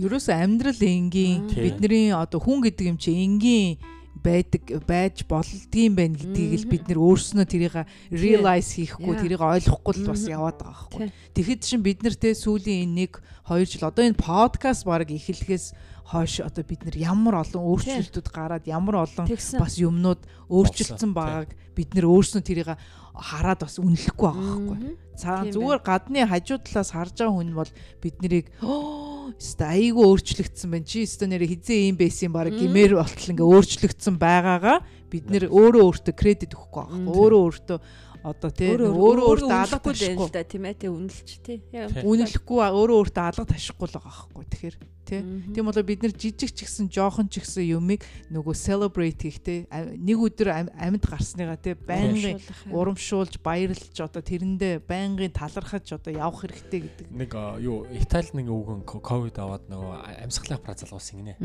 [0.01, 3.77] Ерөөсөө амьдрал энгийн бидний одоо хүн гэдэг юм чи энгийн
[4.25, 7.77] байдаг байж болдгийм байх гэдгийг л бид нэр өөрснөө тэрийг
[8.09, 11.13] realize хийхгүй тэрийг ойлгохгүй л бас яваад байгаа байхгүй.
[11.37, 13.21] Тэгэхэд чин бид нартэй сүүлийн энэ 1
[13.53, 18.69] 2 жил одоо энэ подкаст баг эхлэхээс хойш одоо бид нар ямар олон өөрчлөлтүүд гараад
[18.69, 19.25] ямар олон
[19.57, 20.21] бас юмнууд
[20.53, 22.77] өөрчлөлтсөн байгааг бид нэр өөрснөө тэрийг
[23.15, 24.97] хараад бас үнэлэхгүй байгаа байхгүй.
[25.17, 30.85] Цаа зүгээр гадны хажуу талаас харж байгаа хүн бол бид нарыг өстой айгүй өөрчлөгдсөн байна.
[30.85, 35.83] Чи өстой нэрэ хизээ юм байсан баг гимээр болтол ингээ өөрчлөгдсөн байгаагаа бид нэр өөрөө
[35.89, 37.15] өөртөө кредит өгөхгүй байгаа.
[37.15, 37.79] Өөрөө өөртөө
[38.25, 40.29] одоо тий өөрөө өөртөө алга ташихгүй.
[40.33, 41.61] да тийм ээ тий үнэлж тий.
[42.01, 45.21] Үнэлэхгүй өөрөө өөртөө алга ташихгүй л байгаа байхгүй тэгэхээр тий.
[45.53, 48.01] Тийм болоо бид нар жижиг ч гэсэн жоохон ч гэсэн юмыг
[48.33, 52.41] нөгөө celebrate хийхтэй нэг өдөр амьд гарсныгаа тий байнгын
[52.73, 57.07] урамшуулж баярлж одоо тэрэндээ байнгын талархаж одоо явах хэрэгтэй гэдэг.
[57.13, 61.37] Нэг юу Итали нэг үгэн ковид аваад нөгөө амьсгалын аппарат залгуулсан гинэ.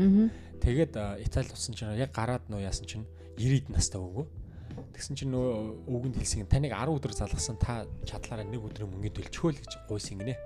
[0.64, 0.96] Тэгээд
[1.28, 3.04] Итали усан чинь яг гараад нөө яасан чинь
[3.36, 4.39] 90-д настай өгөө
[4.94, 9.50] Тэгсэн чинь нөгөө өвгөнд хэлсэн таныг 10 өдөр залгасан та чадлаараа нэг өдрийн мөнгөнд төлчихөө
[9.54, 10.36] л гэж гуйсан гинэ.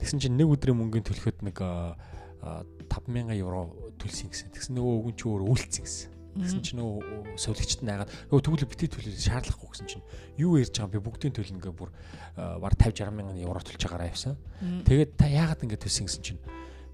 [0.00, 4.54] Тэгсэн чинь нэг өдрийн мөнгөнд төлөхөд нэг 5000 евро төлсөн гэсэн.
[4.54, 6.10] Тэгсэн нөгөө өвгөн чи өөр үлдсэн гэсэн.
[6.36, 10.04] Тэгсэн чинь нөгөө сувлагчд найгаад нөгөө тэгвэл битээ төлөх шаардлагагүй гэсэн чинь
[10.36, 11.90] юу ярьж байгаа би бүгдийн төлнө гэ бүр
[12.36, 14.36] баг 50 60 мянган евро төлж байгаараа явсан.
[14.84, 16.40] Тэгээд та яагаад ингэ төлсөн гэсэн чинь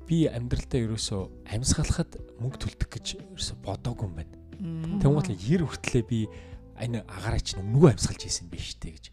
[0.06, 1.22] би амьдралдаа ерөөсөө
[1.58, 4.34] амьсгалахад мөнгө төлдөг гэж ерөөсөө бодоогүй юм байна.
[5.02, 6.30] Тэнгуут л 90 хүртлээ би
[6.82, 9.04] энэ агаараач нөгөө амьсгалж ийсэн биш үү гэж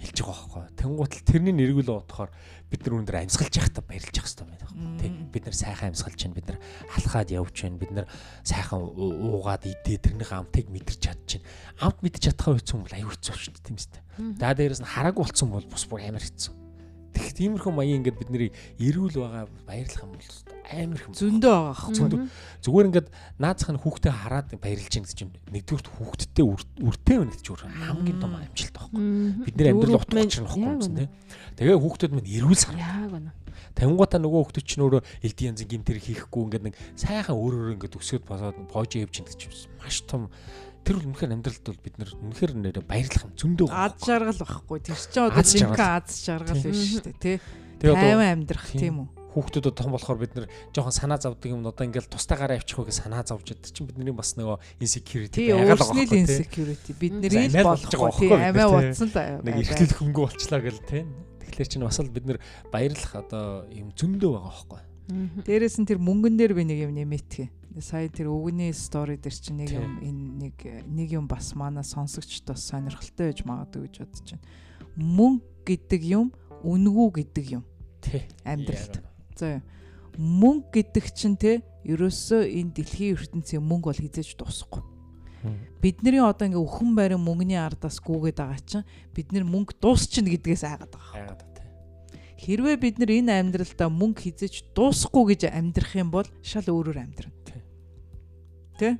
[0.00, 0.64] хэлж байгаа байхгүй.
[0.80, 2.32] Тэнгуут л тэрний нэргүүл бодохоор
[2.72, 4.96] бид нар өндөр амьсгалж явахдаа баярлж явах хэрэгтэй байна.
[4.96, 6.36] Тэ бид нар сайхан амьсгалж байна.
[6.40, 7.76] Бид нар халахад явж байна.
[7.76, 8.06] Бид нар
[8.40, 11.44] сайхан уугаад идээ тэрнийхээ амтыг мэдэрч чадчихна.
[11.84, 14.02] Амт мэдэрч чадхаа үйцэн бол аюу хэцүү шүү дээ тийм үстэй.
[14.40, 16.59] За дээрээс нь хараагүй болцсон бол бус бүр амар хэцүү.
[17.10, 20.30] Тэгэх тиймэрхүү маягийн ингээд бидний эрүүл байгаа баярлах юм бол
[20.70, 22.28] амар их зөндөө байгаа хгүй.
[22.62, 23.08] Зүгээр ингээд
[23.42, 25.30] наацх нь хүүхдээ хараад баярлж гин гэж юм.
[25.50, 29.02] Нэгдүгürt хүүхдтэй үртэй байна гэж өөр хамгийн том амжилт байхгүй.
[29.46, 31.10] Бид нэр амьдрал утгач нь байхгүй юм тийм.
[31.58, 32.78] Тэгээ хүүхдүүд минь эрүүл сар.
[32.78, 33.34] Яг байна.
[33.74, 37.98] Тавингуудаа нөгөө хүүхдүүд чинь өөрөө элдийн янзын гимтэр хийхгүй ингээд нэг сайхан өөр өөр ингээд
[37.98, 39.40] өсөд босоод поож явж гин гэж
[39.78, 40.26] маш том
[40.84, 44.78] тэр бол үнэхээр амьдралд бол бид нар үнэхээр нэрэ баярлах юм зөндөө аз жаргал байхгүй.
[44.80, 47.36] Тэр чинь одоо жинхэнэ аз жаргал биш шүү дээ тий.
[47.80, 49.08] Одоо амьдрах тийм үү?
[49.30, 53.22] Хүүхдүүдэд том болохоор бид нэр жоохон санаа зовдөг юм одоо ингээл тустаагаараа авчих үгээ санаа
[53.22, 56.90] зовж яддаг чинь бидний бас нөгөө insecurity байгаад байгаа байхгүй тийм insecurity.
[56.98, 61.06] Бидний л болохгүй тийм амиа утсан л нэг эргэлэл хөнгө болчлаа гэл тийм
[61.46, 62.38] тэгэхээр чинь бас л бид нэр
[62.74, 64.89] баярлах одоо юм зөндөө байгаа байхгүй
[65.44, 67.50] Дээрээс нь тэр мөнгөн дээр би нэг юм нэмэтгэ.
[67.82, 72.58] Сая тэр өвгөний стори дээр чинь нэг юм энэ нэг нэг юм бас манай сонсогчдод
[72.58, 74.46] сонирхолтой байж магадгүй гэж бодож байна.
[74.98, 76.34] Мөнгө гэдэг юм
[76.66, 77.64] үнгүү гэдэг юм.
[78.02, 78.26] Тий.
[78.42, 79.02] Амьдралд.
[79.38, 79.62] За
[80.18, 84.82] мөнгө гэдэг чинь те ерөөсөө энэ дэлхийн ертөнцийн мөнгө бол хизээж дуусахгүй.
[85.80, 88.84] Бидний одоо ингээ өхөн байран мөнгөний ардаас гүгээд байгаа чинь
[89.16, 91.40] бид нэр мөнгө дуусчихна гэдгээс айгаад байгаа.
[92.40, 97.36] Хэрвээ бид нар энэ амьдралдаа мөнгө хизэж дуусахгүй гэж амьдрах юм бол шал өөрөөр амьдрна.
[98.80, 98.96] Тэ?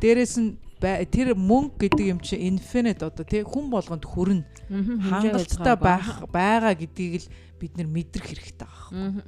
[0.00, 4.44] Дээрээс нь тэр мөнгө гэдэг юм чинь infinite одоо тий хүн болгонд хүрнэ.
[4.72, 9.24] Хангалттай байх байгаа гэдгийг л бид нар мэдрэх хэрэгтэй байгаа.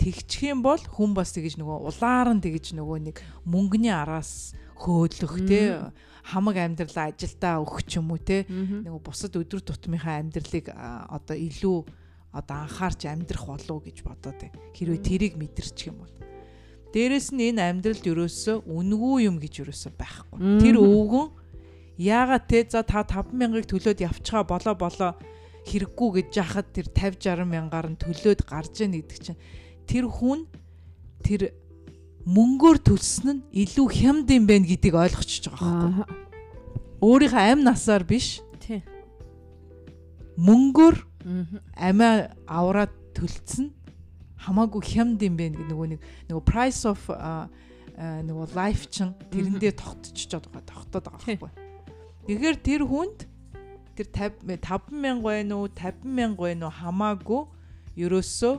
[0.00, 5.36] Тэгчих юм бол хүн бас тэгэж нөгөө улаар нь тэгэж нөгөө нэг мөнгөний араас хөөдлөх
[5.44, 5.76] тий
[6.24, 11.78] хамаг амьдралаа ажилдаа өгөх ч юм уу те нөгөө бусад өдөр тутмынхаа амьдралыг одоо илүү
[12.32, 14.50] одоо анхаарч амьдрах болов гэж бодоод бай.
[14.74, 16.14] Хэрвээ тэрийг мэдэрчих юм бол.
[16.94, 20.38] Дээрэс нь энэ амьдралд ерөөсөө үнгүү юм гэж ерөөсөө байхгүй.
[20.62, 21.26] Тэр өвгөн
[21.98, 25.12] яагаад те за та 50000-ыг төлөөд явчихаа болоо болоо
[25.66, 29.40] хэрэггүй гэж яхад тэр 50 60 мянгаар нь төлөөд гарч яах гэдэг чинь
[29.86, 30.48] тэр хүн
[31.20, 31.52] тэр
[32.24, 36.08] мөнгөөр төлсөн нь илүү хямд юм байна гэдгийг ойлгочихж байгаа байхгүй.
[37.00, 38.40] Өөрийнхөө амь насаар биш.
[38.60, 38.80] Тий.
[40.40, 41.09] Мөнгөөр
[41.76, 43.70] амиа аваад төлцсөн
[44.40, 45.52] хамаагүй хямд юм бэ?
[45.68, 47.02] Нөгөө нэг нөгөө price of
[48.00, 51.50] нөгөө life чин тэрэндээ тогтчиход байгаа тогтоод байгаа байхгүй.
[52.30, 53.18] Тэгэхээр тэр хүнд
[53.96, 56.72] тэр 50 50000 байна уу 50000 байна уу?
[56.72, 57.42] Хамаагүй
[58.00, 58.54] ерөөсөө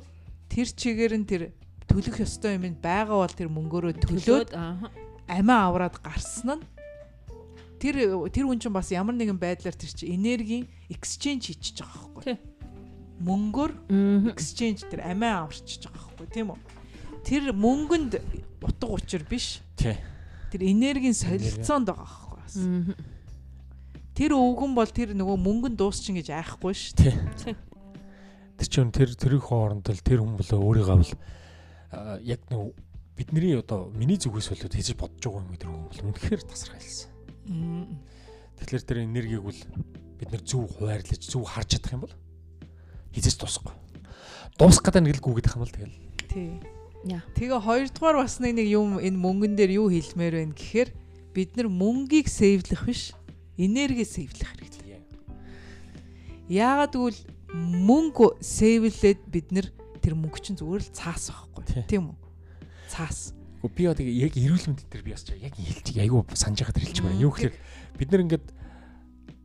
[0.52, 1.42] тэр чигээр нь тэр
[1.90, 4.50] төлөх ёстой юм байгаа бол тэр мөнгөөрөө төлөөд
[5.26, 6.64] амиа аваад гарсан нь
[7.82, 12.51] тэр тэр хүн чинь бас ямар нэгэн байдлаар тэр чинь энергийн exchange хийчихэж байгаа байхгүй
[13.26, 13.72] мөнгөөр
[14.32, 16.60] exchange тэр амиа аварчиж байгаа байхгүй тийм үү?
[17.26, 18.18] Тэр мөнгөнд
[18.62, 19.62] утга учир биш.
[19.78, 19.98] Тий.
[20.52, 22.56] Тэр энергийн солилцоонд байгаа байхгүй бас.
[24.18, 26.94] Тэр өвгөн бол тэр нөгөө мөнгөнд дуусчин гэж айхгүй ш.
[26.98, 27.16] Тий.
[28.62, 31.14] Тэр чинь тэр тэрийн хооронд л тэр хүн болоо өөрийгөө бол
[32.22, 32.70] яг нөгөө
[33.18, 37.10] бидний одоо миний зүгээс болоод хийж бодож байгаа юм гэдэг хүн бол үнэхээр тасархайлсан.
[38.62, 39.60] Тэгэхээр тэр энергийг бол
[40.22, 42.16] бид нэр зөв хуваарлаж зөв харж чадах юм бол
[43.16, 43.74] хизэж дуусахгүй.
[44.58, 45.96] Дуусах гэдэг нэг л гүгээд юм бол тэгэл.
[46.28, 46.60] Тий.
[47.08, 47.26] Яа.
[47.34, 50.90] Тэгээ хоёрдугаар бас нэг юм энэ мөнгөн дээр юу хэлмээр байна гэхээр
[51.34, 53.18] бид нар мөнгийг сейвлэх биш
[53.58, 55.02] энерги сейвлэх хэрэгтэй.
[56.52, 57.22] Яагаад гэвэл
[57.56, 59.68] мөнгө сейвлээд бид нар
[60.04, 62.18] тэр мөнгө чинь зүгээр л цаас байхгүй тийм үү?
[62.92, 63.34] Цаас.
[63.64, 67.06] Гэхдээ би одоо яг эрүүл мэнд дээр би бас яг хэлчих айгүй санаж байгаад хэлчих
[67.06, 67.24] байна.
[67.24, 67.56] Юу гэхээр
[67.98, 68.46] бид нар ингээд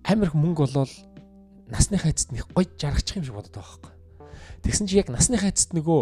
[0.06, 0.92] амар их мөнгө болоод
[1.70, 3.94] насныхаа эцэст нэг гоё жаргачих юм шиг бодод байгаа байхгүй.
[4.62, 6.00] Тэгсэн чи яг насныхаа эцэст нөгөө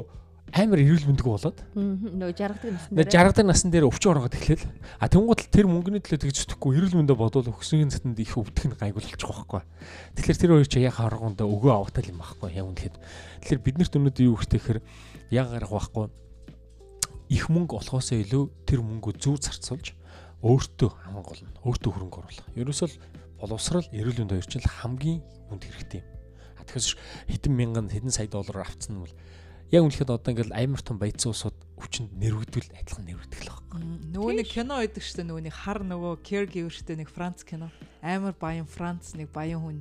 [0.54, 4.62] амар эрүүл мэндгүй болоод нөгөө жаргадаг насан дээр жаргадаг насан дээр өвчин ороод эхлэв.
[5.00, 8.76] А тэнгууд тэр мөнгөний төлөө тэгж зүтгэхгүй эрүүл мэндэ бодвол өксөгийн цатанд их өвдөх нь
[8.78, 9.64] гайгүй болчих واخхой.
[10.14, 12.94] Тэгэхээр тэр хоёр чи яг харгуунд өгөө авахтал юм байхгүй яг үнэхэд.
[13.42, 14.78] Тэгэхээр биднэрт өнөөдөр юу хэрэгтэй хэр
[15.34, 16.06] яг гарах байхгүй.
[17.34, 19.96] Их мөнгө олохоосоо илүү тэр мөнгөө зөв зарцуулж
[20.44, 22.46] өөртөө хамгийн гол нь өөртөө хөрөнгө оруулах.
[22.54, 22.88] Ерөөсөө
[23.40, 25.24] боловсрал эрүүл мэндийн хоёр чинь хамгийн
[25.54, 26.08] хүнд хэрэгтэй юм.
[26.58, 26.98] А тэгэхээр
[27.30, 29.14] хэдэн мянган хэдэн сая доллараар авцсан нь бол
[29.70, 33.98] яг үнэхээр одоо ингээл амар том баяцсан усууд өвчнөд нэрвэгдвэл адилхан нэрвэгдэх л байна.
[34.14, 37.40] Нөгөө нэг кино байдаг шүү дээ нөгөө нэг хар нөгөө caregiver шүү дээ нэг Франц
[37.42, 37.68] кино.
[38.02, 39.78] Амар баян Франц нэг баян хүн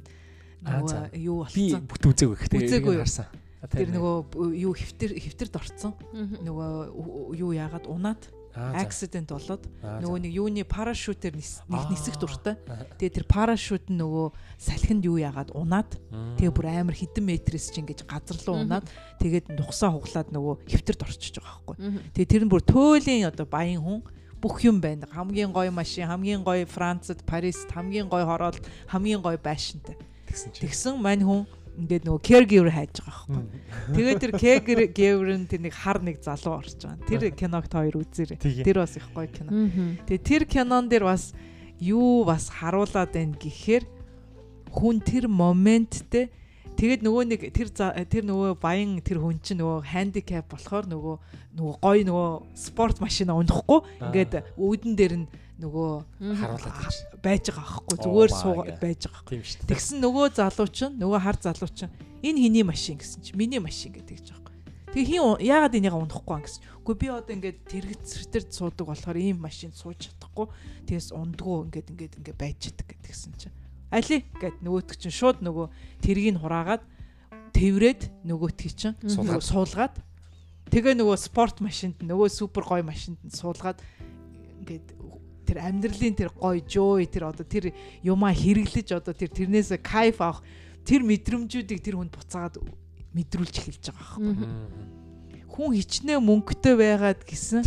[0.64, 1.58] нөгөө юу болсон.
[1.60, 3.28] Би бүт үзээгүй гэхдээ харсан.
[3.64, 4.16] Тэр нөгөө
[4.60, 5.94] юу хэвтэр хэвтэрд орцсон.
[6.14, 12.58] Нөгөө юу яагаад унаад accident болоод нөгөө нэг юуны парашютээр нэг нисэх дуртай.
[13.02, 14.28] Тэгээ тэр парашют нь нөгөө
[14.62, 15.98] салхинд юу яагаад унаад
[16.38, 18.86] тэгээ бүр амар хэдэн метрээс ч ингэж газар руу унаад
[19.18, 21.76] тэгээд нухсаа хуглаад нөгөө хэвтэрд орчиж байгаа байхгүй.
[22.14, 24.00] Тэгээ тэр нь бүр төөлийн одоо баян хүн
[24.38, 25.08] бүх юм байна.
[25.10, 28.60] Хамгийн гоё машин, хамгийн гоё Францад, Парист хамгийн гоё хороол,
[28.92, 29.96] хамгийн гоё байшинтай.
[30.28, 31.42] Тэгсэн мань хүн
[31.74, 33.44] ингээд нөгөө caregiver хайж байгаа байхгүй.
[33.98, 37.08] Тэгээд тэр caregiver нь тэр нэг хар нэг залуу орж байгаа.
[37.10, 38.38] Тэр киногт хоёр үзээрэй.
[38.62, 39.50] Тэр бас их гоё кино.
[40.06, 41.34] Тэгээд тэр кинон дээр бас
[41.82, 43.84] юу бас харуулад байна гэхээр
[44.74, 46.30] хүн тэр моменттэй
[46.74, 47.70] тэгээд нөгөө нэг тэр
[48.10, 51.16] тэр нөгөө баян тэр хүн чинь нөгөө хандикап болохоор нөгөө
[51.58, 55.28] нөгөө гой нөгөө спорт машина унахгүй ингээд үүдэн дээр нь
[55.62, 55.92] нөгөө
[56.40, 59.30] харуулад байж байгаа аахгүй зүгээр суу байж байгаа.
[59.30, 59.70] Дээ.
[59.70, 61.94] Тэгсэн нөгөө залуу чинь нөгөө хар залуу чинь
[62.26, 64.54] энэ хиний машин гэсэн чинь миний машин гэдэг гэж байгаа.
[64.98, 66.62] Тэгээ хин яагаад энийг унахгүй гэсэн.
[66.82, 70.50] Үгүй би одоо ингээд тэрэгцэртэр суудаг болохоор ийм машин сууж чадахгүй.
[70.90, 73.56] Тэгээс ундгуу ингээд ингээд ингээд байж чаддаг гэдгсэн чинь.
[73.94, 75.70] Али гэд нөгөөтг чинь шууд нөгөө
[76.02, 76.82] тэргийг хураагаад
[77.54, 80.02] тэврээд нөгөөтгий чинь суулгаад
[80.74, 83.78] тэгээ нөгөө спорт машинд нөгөө супер гоё машинд суулгаад
[84.66, 84.93] ингээд
[85.44, 90.42] тэр амьдралын тэр гоё joy тэр одоо тэр юмаа хэрэглэж одоо тэр тэрнээс кайф авах
[90.84, 92.60] тэр мэдрэмжүүдийг тэр хүнд буцаагаад
[93.14, 94.36] мэдрүүлж эхэлж байгаа байхгүй.
[95.54, 97.62] Хүн хичнээн мөнгөтэй байгаад гисэн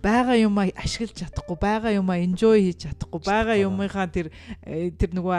[0.00, 4.30] байгаа юмаа ашиглаж чадахгүй, байгаа юмаа enjoy хийж чадахгүй, байгаа юмынхаа тэр
[4.62, 5.36] э, тэр нөгөө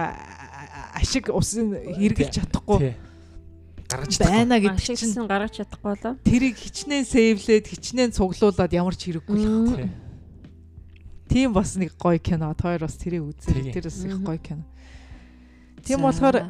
[1.00, 2.94] ашиг усын хэрэглэж чадахгүй.
[3.88, 6.14] Гаргаж байна гэдэг чинь гаргаж чадахгүй болоо.
[6.28, 10.07] Тэрийг хичнээн сейвлээд, хичнээн цуглуулад ямар ч хэрэггүй л байхгүй.
[11.28, 12.54] Тийм бас нэг гоё кино.
[12.56, 13.74] Тойр бас тэрийг үзээ.
[13.74, 14.64] Тэр бас их гоё кино.
[15.84, 16.48] Тийм болохоор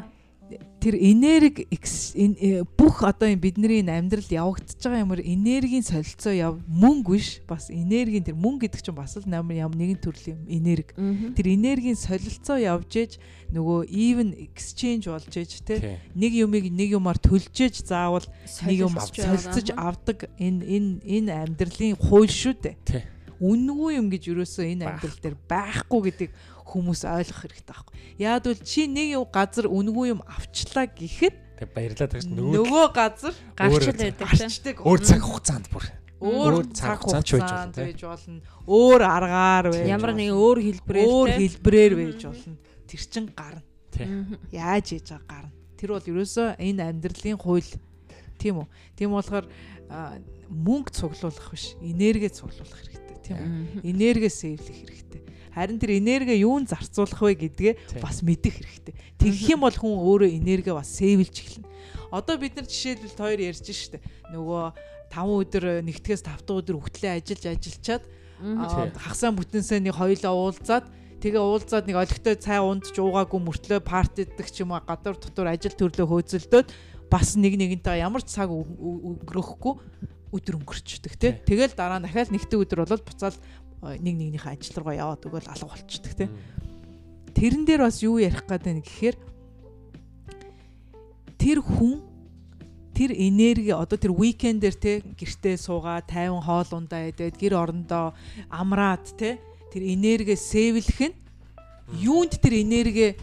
[0.79, 7.41] тэр энерги э, бүх одоо бидний амьдрал явагдаж байгаа юмэр энергийн солилцоо яв мөнгө биш
[7.49, 10.95] бас энергийн тэр мөнгө гэдэг чинь бас л ямар ямар нэгэн төрлийн энерги
[11.35, 13.11] тэр энергийн солилцоо явж ээж
[13.51, 18.23] нөгөө even exchange болж ээж те нэг юмыг нэг юмар төлжээж заавал
[18.63, 24.65] нэг юм солилцож авдаг энэ энэ энэ амьдралын хууль шүү дээ үнгүй юм гэж юусоо
[24.65, 26.29] энэ амьдрал дээр байхгүй гэдэг
[26.67, 27.95] хүмүүс ойлгох хэрэгтэй байхгүй.
[28.19, 33.33] Яад бол чи нэг юм газар үнгүй юм авчлаа гэхэд тэг баярлаад чинь нөгөө газар
[33.55, 34.77] гарчл байдаг тийм.
[34.83, 35.85] Өөр цаг хугацаанд бүр
[36.21, 38.41] өөр цаг хугацаанд байж болно.
[38.65, 39.85] Өөр аргаар байж.
[39.85, 42.57] Ямар нэг өөр хэлбэрээр өөр хэлбэрээр байж болно.
[42.89, 43.61] Тэр чин гарна.
[44.49, 45.53] Яаж хийж байгаа гарна.
[45.77, 47.69] Тэр бол ерөөсөө энэ амьдралын хууль
[48.41, 48.67] тийм үү.
[48.97, 49.45] Тийм болохоор
[50.49, 53.83] мөнгө цуглуулах биш, энерги цуглуулах хэрэгтэй тийм үү.
[53.83, 55.21] Энерги сэвлэх хэрэгтэй
[55.57, 58.93] Харин тэр энерги юунд зарцуулах вэ гэдгээ бас мэдэх хэрэгтэй.
[59.17, 61.69] Тэгэх юм бол хүн өөрөө энерги бас сэвэлж эхэлнэ.
[62.13, 63.97] Одоо бид нар жишээлбэл хоёр ярьж штэ.
[64.29, 64.63] Нөгөө
[65.09, 68.03] 5 өдөр нэгтгэс 5 дахь өдөр хөтлөө ажиллаж ажиллачаад
[69.01, 70.85] хагасаа бүтэнсээ нэг хоёлоо уулзаад
[71.25, 75.73] тэгээ уулзаад нэг олигтой цай ундж уугаагүй мөртлөө партиддаг ч юм уу гадар дотор ажил
[75.73, 76.67] төрлөө хөөцөлдөөд
[77.09, 79.73] бас нэг нэгэнтэй ямар ч цаг өнгөрөхгүй
[80.31, 81.31] өдөр өнгөрчдөг тий.
[81.45, 83.37] Тэгэл дараа нь дахиад нэгэн өдөр болоод буцаал
[83.83, 86.25] нэг нэгнийхээ ажил руугаа яваад өгөөл алга болчихдөг те.
[87.37, 89.15] Тэрэн дээр бас юу ярих гээд байна гэхээр
[91.37, 92.01] тэр хүн
[92.97, 98.17] тэр энерги одоо тэр уикендэр те гэртээ суугаа тайван хоол ундаа идээд гэр орондоо
[98.49, 99.37] амраад те
[99.69, 101.15] тэр энерги сэвлэх нь
[101.93, 103.13] юунд тэр энерги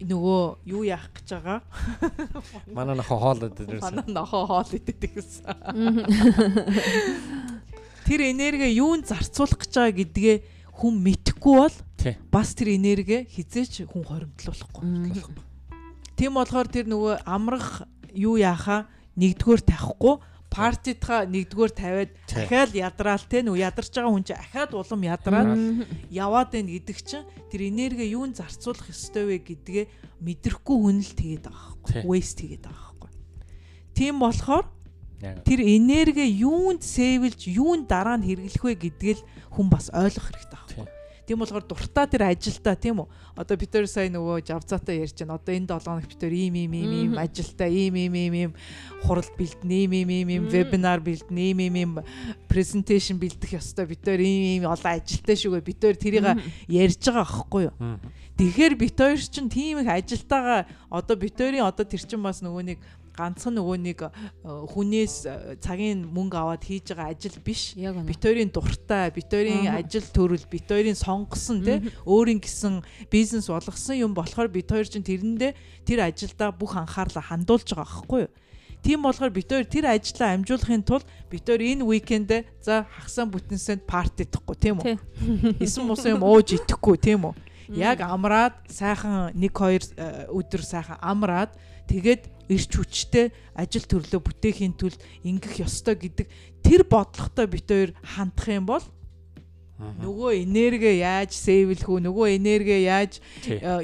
[0.00, 1.60] нөгөө юу яах гэж байгаа?
[2.72, 5.56] Манай нохо хоол идээд манай нохо хоол идээд гэсэн.
[8.06, 10.36] Тэр энерги юунд зарцуулах гэж байгаа гэдгээ
[10.76, 11.76] хүн мэдхгүй бол
[12.30, 14.84] бас тэр энерги хизээч хүн хоримтлуулахгүй.
[16.16, 20.14] Тийм болохоор тэр нөгөө амрах юу яахаа нэгдүгээр тавихгүй
[20.56, 25.52] партитха нэгдүгээр тавиад дахиад ядраал те нүү ядарч байгаа хүн чинь ахаад улам ядраад
[26.08, 29.84] яваад байна гэдэг чинь тэр энерги юунд зарцуулах ёстой вэ гэдгээ
[30.24, 33.10] мэдрэхгүй хүн л тэгээд байгаа байхгүй waste тэгээд байгаа байхгүй
[33.92, 34.64] тийм болохоор
[35.16, 40.95] Тэр энерги юунд сэвэлж, юунд дараа нь хэрэглэх вэ гэдгээл хүн бас ойлгох хэрэгтэй байна.
[41.26, 43.10] Тийм болохоор дуртай тэр ажилдаа тийм үү.
[43.34, 45.34] Одоо бид хоёр сая нөгөө жавцаатай ярьж байна.
[45.34, 48.52] Одоо энэ 7 хоног бид хоёр ийм ийм ийм ийм ажилдаа ийм ийм ийм ийм
[49.02, 51.92] хурал бэлдэн ийм ийм ийм ийм вебинар бэлдэн ийм ийм ийм
[52.46, 53.90] презентацийн бэлдэх ёстой.
[53.90, 56.26] Бид хоёр ийм ийм олон ажилтай шүүгээ бид хоёр тэрийг
[56.70, 57.98] ярьж байгаа аахгүй юу.
[58.38, 62.62] Тэгэхээр бид хоёр чинь тийм их ажилтайгаа одоо бид хоёрын одоо тэр чинь бас нөгөө
[62.62, 62.78] нэг
[63.16, 64.10] ганцхан нөгөө нэг э,
[64.44, 67.74] хүнээс э, цагийн мөнгө аваад хийж байгаа ажил биш.
[67.74, 73.96] Бит хоёрын дуртай, бит хоёрын ажил төрөл, бит хоёрын сонгосон тий өөрийн гисэн бизнес болгосон
[73.96, 75.56] юм болохоор бит хоёр чинь тэрэндээ
[75.88, 78.32] тэр ажилдаа бүх анхаарлаа хандуулж байгаа байхгүй юу?
[78.86, 83.82] Тийм болохоор бит хоёр тэр ажлаа амжуулахын тулд бит хоёр энэ уикендээ за хагсаан бүтэнсэнд
[83.82, 85.58] парти идэхгүй тийм үү?
[85.58, 87.34] Эсэн мус юм ууж идэхгүй тийм үү?
[87.74, 91.50] Яг амраад сайхан 1 2 э, өдөр сайхан амраад
[91.90, 96.26] тэгээд эрч хүчтэй ажил төрлөө бүтээхийн тулд ингэх ёстой гэдэг
[96.62, 98.84] тэр бодлоготой бит хоёр хандах юм бол
[99.76, 102.00] Нөгөө энерги яаж сейвлэх үү?
[102.08, 103.20] Нөгөө энерги яаж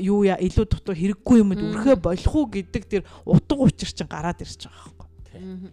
[0.00, 4.72] юу илүү дотор хэрэггүй юмд үрхэ болох уу гэдэг тэр утга учир чинь гараад ирж
[4.72, 5.68] байгаа байхгүй.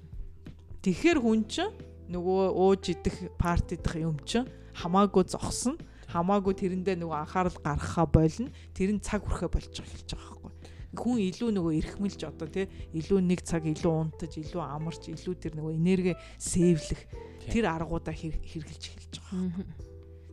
[0.83, 1.71] Тэгэхээр хүн чинь
[2.11, 4.43] нөгөө ууж идэх парти дэх юм чинь
[4.75, 5.79] хамаагүй зогсно
[6.11, 10.38] хамаагүй тэрэндээ нөгөө анхаарал гаргахаа болно тэр нь цаг хүрхэ болж байгаа хэлж байгаа
[10.95, 12.65] хүн илүү нөгөө эрхмэлж одоо тий
[12.97, 17.01] илүү нэг цаг илүү унтаж илүү амарч илүү тэр нөгөө энерги сэвлэх
[17.49, 19.89] тэр аргуудаа хэрэгжилж эхэлж байгаа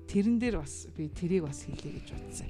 [0.06, 2.48] тэрэн дээр бас би тэрийг бас хэлье гэж бодсон.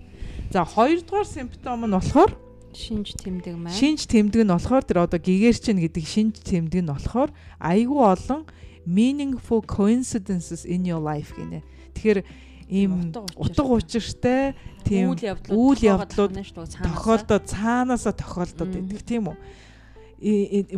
[0.53, 2.33] За хоёрдугаар симптом нь болохоор
[2.77, 3.73] шинж тэмдэг маань.
[3.73, 8.45] Шинж тэмдэг нь болохоор тэр одоо гэгэрчин гэдэг шинж тэмдэг нь болохоор айгүй олон
[8.85, 11.65] meaningful coincidences in your life гинэ.
[11.97, 12.23] Тэгэхээр
[12.69, 15.15] ийм утга учиртай тийм
[15.51, 16.35] үйл явдлууд
[16.83, 19.37] тохиолдоод цаанаасаа тохиолдоод байдаг тийм үү?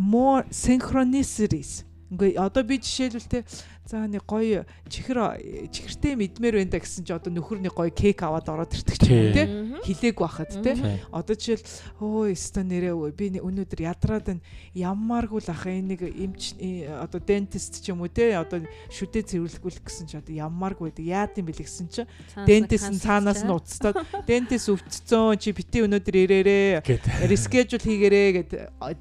[0.01, 1.83] more synchronicities.
[2.09, 3.45] Ингээ одоо би жишээлбэл те
[3.89, 5.41] За нэг гоё чихэр
[5.73, 9.09] чихэртэй мэдмээр байна да гэсэн чи одоо нөхөр нэг гоё кек аваад ороод ирдэг ч
[9.09, 9.49] юм те?
[9.81, 11.01] Хилээг байхад те?
[11.09, 11.65] Одоо жишээл
[11.97, 14.45] өө өстө нэрээ өө би өнөөдөр ядраад байна
[14.77, 16.53] яммааргүй л ах энэ нэг эмч
[17.01, 18.37] одоо дентист ч юм уу те?
[18.37, 18.61] Одоо
[18.93, 21.09] шүдэ цэвэрлэхгүйх гэсэн чи одоо яммааргүй байдаг.
[21.09, 22.05] Яад юм бэл гэсэн чи?
[22.45, 26.85] Дентист нь цаанаас нь уцтаад дентист өвццөн чи бити өнөөдөр ирээрээ.
[27.25, 28.51] Рескежул хийгэрээ гэд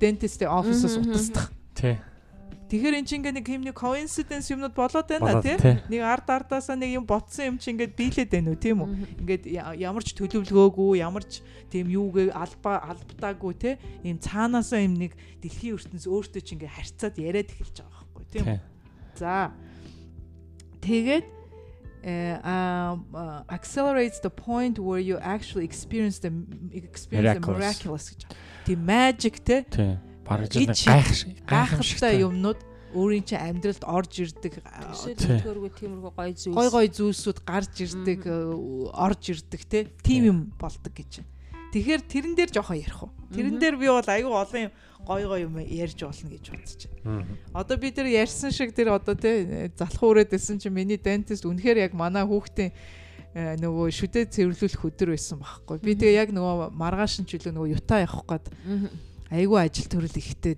[0.00, 2.00] дентистийн офисоос утасдаг тий
[2.68, 5.56] Тэгэхээр эн чинь ингээ нэг юм нэг coincidence юмнууд болоод байна тий.
[5.88, 8.88] Нэг ард ардаасаа нэг юм ботсон юм чинь ингээд биелээд байна уу тийм үү?
[9.24, 9.44] Ингээд
[9.80, 11.40] ямар ч төлөвлөгөөгүй, ямар ч
[11.72, 13.74] тийм юугээ алба албатаагүй тий.
[14.04, 18.44] Ийм цаанаасаа юм нэг дэлхийн ертөнц өөртөө чинь ингээ харьцаад яриад эхэлж байгаа байхгүй тийм
[18.52, 18.60] үү?
[19.16, 19.48] За.
[20.84, 21.26] Тэгээд
[22.04, 26.32] uh, accelerates the point where you actually experience the
[26.72, 28.16] experience the miraculous.
[28.64, 29.64] Тийм magic те.
[30.28, 31.08] Бараг жил гайх
[31.48, 32.60] гайхалтай юмнууд
[32.92, 39.22] өөрийн чинь амьдралд орж ирдэг төсөөлөлтөөргүй тиймэрхүү гоё зүйлс гоё гоё зүйлсүүд гарч ирдэг орж
[39.32, 41.24] ирдэг те тийм юм болдог гэж.
[41.68, 43.12] Тэгэхээр тэрэн дээр жоохон ярих уу.
[43.28, 44.72] Тэрэн дээр би бол аюу олон юм
[45.04, 47.28] гой гой юм ярьж болно гэж бодож байна.
[47.52, 51.92] Одоо би тэр ярьсан шиг тэр одоо те залхуу өрөөдсэн чинь миний дентист үнэхээр яг
[51.92, 52.72] манай хүүхдийн
[53.36, 55.76] нөгөө шүдэ цэвэрлүүлэх өдөр байсан байхгүй.
[55.84, 58.46] Би тэгээ яг нөгөө маргааш нь ч үлээ нөгөө юта явах гээд
[59.28, 60.56] айгүй ажил төрөл ихтэй.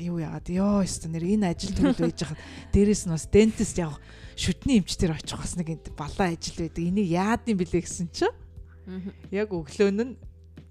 [0.00, 0.48] Юу яагаад?
[0.48, 2.40] Ёо өстө нэр энэ ажил төрөл байж хахад
[2.72, 4.00] дээрэс нь бас дентист яг
[4.40, 6.80] шүдний эмчтэр очих бас нэг балаа ажил байдаг.
[6.80, 8.32] Энийг яад юм бэлээ гэсэн чинь
[9.28, 10.16] яг өглөө нь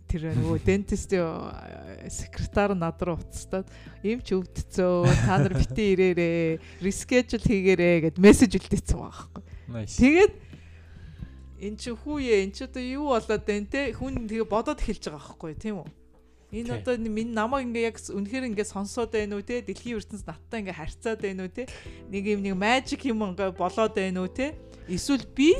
[0.09, 3.69] тэр нөгөө дентистийн секретар над руу уцтаад
[4.01, 9.29] эмч өвдцөө та нар бити ирээрээ рескежл хийгээрээ гэд мессеж үлдээсэн байгаа
[9.69, 9.85] байхгүй.
[9.85, 10.33] Тэгээд
[11.61, 13.93] эн чи хүүе эн чи одоо юу болоод байна те?
[13.93, 15.98] Хүн тэгээ бодоод эхэлж байгаа байхгүй тийм үү
[16.49, 19.61] Энэ одоо минь намайг ингээ яг үнэхээр ингээ сонсоод байна уу те?
[19.61, 21.69] Дэлхийн ертөнц надтай ингээ харьцаад байна уу те?
[22.09, 24.57] Нэг юм нэг мажик юм ингээ болоод байна уу те?
[24.89, 25.53] Эсвэл би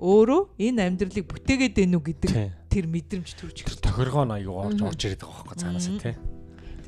[0.00, 2.30] өөрөө энэ амьдралыг бүтээгээд байна уу гэдэг
[2.72, 3.84] тэр мэдрэмж төрж ирэх.
[3.84, 6.16] Тохиргоо аягүй орж орж ирээд байгаа байхгүй цаанаас те.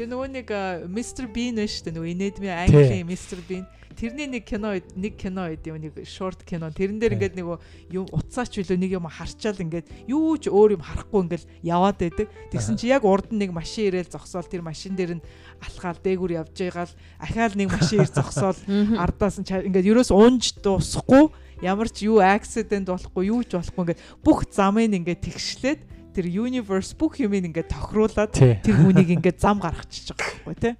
[0.00, 0.48] Тэр нөгөө нэг
[0.88, 5.66] Mr Bean шүү дээ нөгөө инэдмийн Английн Mr Bean тэрний нэг кино нэг кино байд
[5.66, 6.70] юм нэг шорт кино.
[6.70, 7.58] Тэрэн дээр ингээд нөгөө
[7.94, 12.28] юм утсаач билүү нэг юм харчаал ингээд юу ч өөр юм харахгүй ингээд яваад байдаг.
[12.54, 15.24] Тэгсэн чи яг урд нь нэг машин ирээл зогсоол тэр машин дээр нь
[15.58, 18.58] алхаал дээгүр явж байгаал ахаал нэг машин ир зогсоол
[19.04, 24.04] ардаас нь ингээд ерөөс унж дуусахгүй ямар ч юу аксидент болохгүй юу ч болохгүй ингээд
[24.24, 25.80] бүх замыг ингээд тэгшлээд
[26.14, 30.74] тэр universe бүх юмыг ингээд тохируулаад тэр хүнийг ингээд зам гаргачихж байгаа байхгүй тий.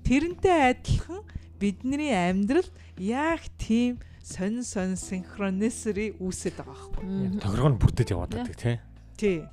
[0.00, 1.22] Тэрнтэй адилхан
[1.60, 7.38] бидний амьдралд яг тийм сонин сонин синхронисри үүсэт байгаа байхгүй.
[7.44, 8.76] Тохиргоо нь бүрдээд яваад байдаг тий.
[9.20, 9.44] Тий.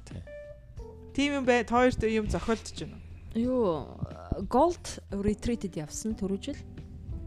[1.12, 3.02] Тийм юм бай тоёрт юм зохиолдож байна.
[3.36, 3.92] Юу
[4.48, 6.62] Gold Retreat-д явсан түрүү жил.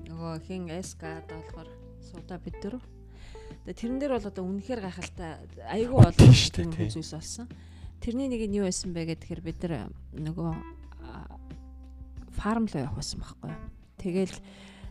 [0.09, 1.69] Нөгөө хин SK болохоор
[2.01, 2.83] суда бид дөрөв.
[3.67, 7.47] Тэгээ тэрэн дээр бол одоо үнэхээр гайхалтай айгүй тийм зүйлс болсон.
[8.01, 10.51] Тэрний нэг нь юу байсан бэ гэхээр бид нар нөгөө
[12.39, 13.53] фарм руу явах байсан байхгүй.
[14.01, 14.37] Тэгэл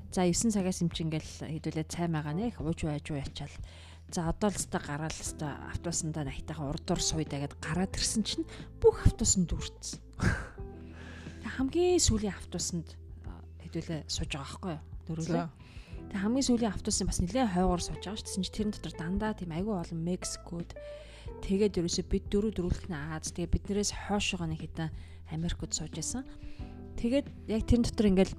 [0.10, 3.54] За 9 цагаас юм чи ингээл хэдүүлээ цай магаа нэ ууж байж уу ячаал.
[4.10, 8.50] За одоо л өстой гараал өстой автобусандаа найтайхан урдуур сууйдаа гэд гараад ирсэн чинь
[8.82, 10.02] бүх автобусанд дүүрсэн.
[11.46, 12.98] Хамгийн сүүлийн автобусанд
[13.70, 14.82] хэдүүлээ сууж байгаа байхгүй юу?
[15.06, 15.46] Дөрүлээ.
[16.10, 18.26] Тэг хамгийн сүүлийн автобусын бас нэлээд хойгоор сууж байгаа шүү.
[18.26, 20.74] Тэсэн чи тэрэн дотор дандаа тийм айгүй олон Мексикод
[21.46, 24.90] тэгээд ерөөсө бид дөрөв дөрүүлэх нь Аз тэгээ биднээс хойш байгаа нэг хэдэн
[25.38, 26.26] Америкод сууж байсан.
[26.98, 28.34] Тэгээд яг тэрэн дотор ингээл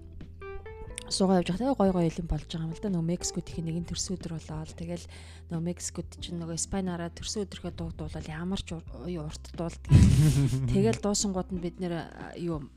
[1.09, 3.89] суугаа явж байгаа гой гой юм болж байгаа юм л да нөгөө Мексикод их нэгэн
[3.89, 5.07] төрсөн өдөр болоод тэгэл
[5.51, 9.91] нөгөө Мексикод чинь нөгөө Испаниараа төрсөн өдрийнхөө дуу дуулаад ямар ч урт дуулдаг.
[10.75, 11.95] Тэгэл дуусангууд нь бид нэр
[12.39, 12.69] юу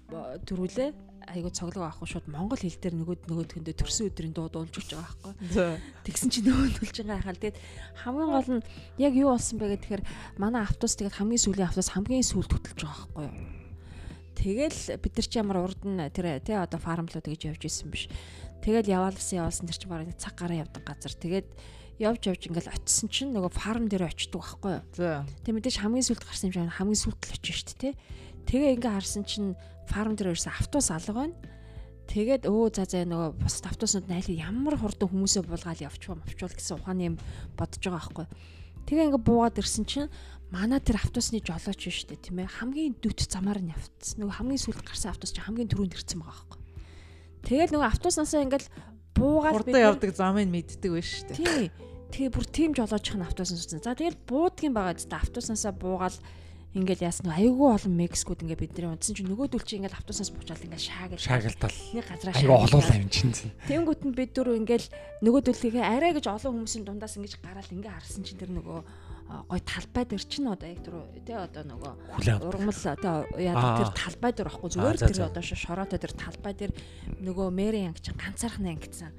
[0.48, 4.92] төрүүлээ айгу цоглог авахгүй шууд монгол хэл дээр нөгөөд нөгөөдгөндөө төрсөн өдрийн дуу дуулж өгч
[4.92, 5.80] байгаа байхгүй.
[6.04, 7.62] Тэгсэн чинь нөгөө төлж байгаа хахал тэгээд
[8.04, 8.66] хамгийн гол нь
[9.00, 10.04] яг юу болсон бэ гэхээр
[10.36, 13.63] манай автобус тэгээд хамгийн сүүлийн автобус хамгийн сүүлд хөтлөж байгаа байхгүй юу.
[14.44, 18.12] Тэгэл бид нар ч ямар урд нь тэр тий одоо фармлууд гэж явж исэн биш.
[18.60, 21.16] Тэгэл яваалсан яваалсан тэр чинь бараг нэг цаг гараа явдаг газар.
[21.16, 21.48] Тэгээд
[22.04, 25.24] явж явж ингээл очисон чинь нөгөө фарм дээр очдөг байхгүй юу.
[25.48, 27.94] Тэг мэдээж хамгийн сүүлд гарсан юм шиг хамгийн сүүлд л очиж дээ тий.
[28.44, 29.56] Тэгээ ингээ харсан чинь
[29.88, 31.36] фарм дээр ирсэн автобус алга байна.
[32.12, 36.76] Тэгээд өө за за нөгөө бус автобуснууд найл ямар хурдан хүмүүсээ буулгаад явчихваа мовчвол гэсэн
[36.84, 37.16] ухааны юм
[37.56, 38.28] бодож байгаа байхгүй.
[38.92, 40.12] Тэгээ ингээ буугаад ирсэн чинь
[40.54, 44.22] манай тэр автобусны жолооч шүү дээ тийм ээ хамгийн дөт замаар нь явцсан.
[44.22, 46.60] Нөгөө хамгийн сүүлд гарсан автобус чинь хамгийн түрүүнд ирсэн байгаа байхгүй.
[47.50, 48.70] Тэгэл нөгөө автобуснасаа ингээл
[49.18, 51.38] буугаад хурдан явдаг замыг мэддэг байж шүү дээ.
[51.42, 51.66] Тий.
[52.14, 53.82] Тэгээ бүр тийм жолоочхон автобуснаас үзсэн.
[53.82, 56.22] За тэгэл буудгийн байгаа ч автобуснасаа буугаад
[56.74, 60.90] ингээл яасан айгүй олон мексикууд ингээ бидний унтсан чинь нөгөөдөл чи ингээл автобусаас буучаал ингээл
[60.90, 63.34] шаагал шаагалтал нэг газараа айгүй олуулаа юм чинь
[63.70, 64.88] тэнгуут нь бид дөрөв ингээл
[65.22, 68.80] нөгөөдөлхийгээ арай гэж олон хүмүүсийн дундаас ингэж гараал ингээ харсан чинь тэр нөгөө
[69.50, 70.96] гой талбай дээр чинь одоо яг тэр
[71.26, 71.94] тий одоо нөгөө
[72.48, 76.72] ургамал одоо яа тэр талбай дээр байхгүй зүгээр тэр одоо шороотой тэр талбай дээр
[77.24, 79.12] нөгөө мэри анги чинь ганцаархнаа ангидсан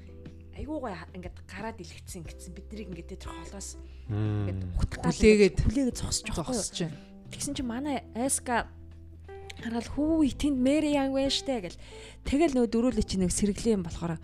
[0.55, 3.75] айгуу гой ингээд гараад илгэцсэн гэсэн бид нарыг ингээд тэр холоос
[4.07, 4.61] ингээд
[5.03, 6.97] хүлээгээд хүлээгээд зогсож зогсож байна.
[7.33, 8.71] Тэгсэн чинь манай Эска
[9.59, 11.81] хараад хүү тэнд Мэри Янг байна штэ гэл.
[12.23, 14.15] Тэгэл нөө дөрүүлээ чи нэг сэргэлэн болохоор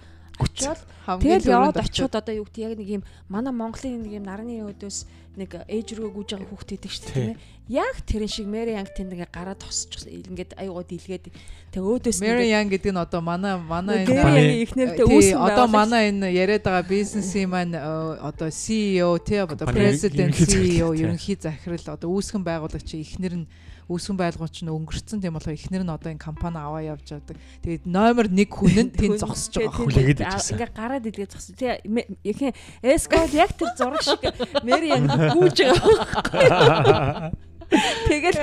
[0.46, 0.80] очиод
[1.22, 4.98] тэгэл яваад очиод одоо юу гэдэг яг нэг юм манай Монголын нэг юм нарны өдөөс
[5.40, 7.38] нэг ээж рүү гүйж байгаа хүүхд идэг шүү дээ тийм ээ.
[7.72, 11.26] Яг тэрэн шиг Мэри Янг тэнд ингээ гараад тосч ингээд аюугаа дийлгээд
[11.72, 15.56] тэг өөдөөс Мэри Янг гэдэг нь одоо манай манай энэ ихнэртэй үүсэн байгаа.
[15.56, 21.96] Одоо манай энэ яриад байгаа бизнесийн маань одоо CEO тийм одоо president CEO ерөнхий захирал
[21.96, 23.48] одоо үүсгэн байгуулагч ихнэр нь
[23.92, 27.36] үүсгэн байгуулч нь өнгөрцөн тийм болохоор эхнэр нь одоо энэ компани аваа явж байгаа.
[27.62, 30.56] Тэгээд номер 1 хүн нь тэнд зогсож байгаа хүлээгээд ижсэн.
[30.56, 31.56] Ингээ гараад идгээд зогсож.
[31.60, 32.52] Тэгээ
[32.88, 34.22] эскол яг тэр зураг шиг
[34.64, 35.04] Мэри яг
[35.36, 37.36] гүүж байгаа.
[37.72, 38.36] Тэгэл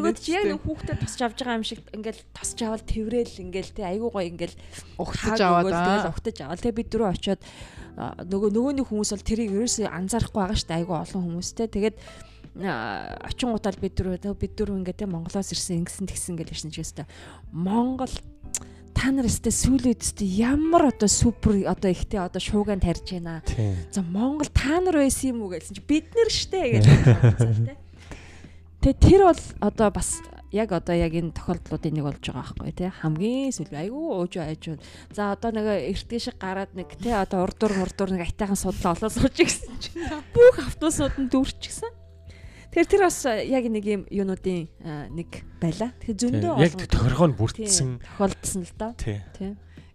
[0.00, 3.76] нөгөө чи яг нэг хүүхдэд тосч авч байгаа юм шиг ингээл тосч аваад тэврээл ингээл
[3.76, 4.56] тий айгуу гоё ингээл
[4.96, 7.40] угтаж аваад тэгэл угтаж аваад тэгээ бид дөрөв очиод
[8.00, 11.96] нөгөө нөгөөний хүмүүс бол тэрийг ерөөсөө анзаарахгүй байгаа шүү дээ айгуу олон хүмүүстэй тэгээд
[12.56, 17.06] очин гутал бид дөрөв бид дөрөв ингээд Монголоос ирсэн ингэсэн тэгсэн гэж ярьсан ч гэсэн
[17.54, 18.10] Монгол
[19.00, 23.40] та нар өстэй сүүлээд өстэй ямар одоо супер одоо ихтэй одоо шуугаан тарьж байна.
[23.94, 27.78] За Монгол та нар байсан юм уу гэсэн чи бид нар штэ гэж байна.
[28.82, 30.20] Тэгээ тэр бол одоо бас
[30.50, 34.64] яг одоо яг энэ тохиолдлуудын нэг болж байгаа байхгүй тий хамгийн сүүл айгүй ууж айж.
[35.14, 39.08] За одоо нэг эртний шиг гараад нэг тий одоо урдуур мурдуур нэг айтайхан судлаа олоо
[39.08, 41.99] сууж гисэн чинь бүх автобусууд нь дүүрчихсэн.
[42.70, 44.70] Тэгэхээр тэр бас яг нэг юм юунуудын
[45.10, 45.90] нэг байла.
[45.98, 48.92] Тэгэхээр зөндөө яг тохиргоо нь бүрдсэн тохиолдсон л доо.
[48.94, 49.18] Тий.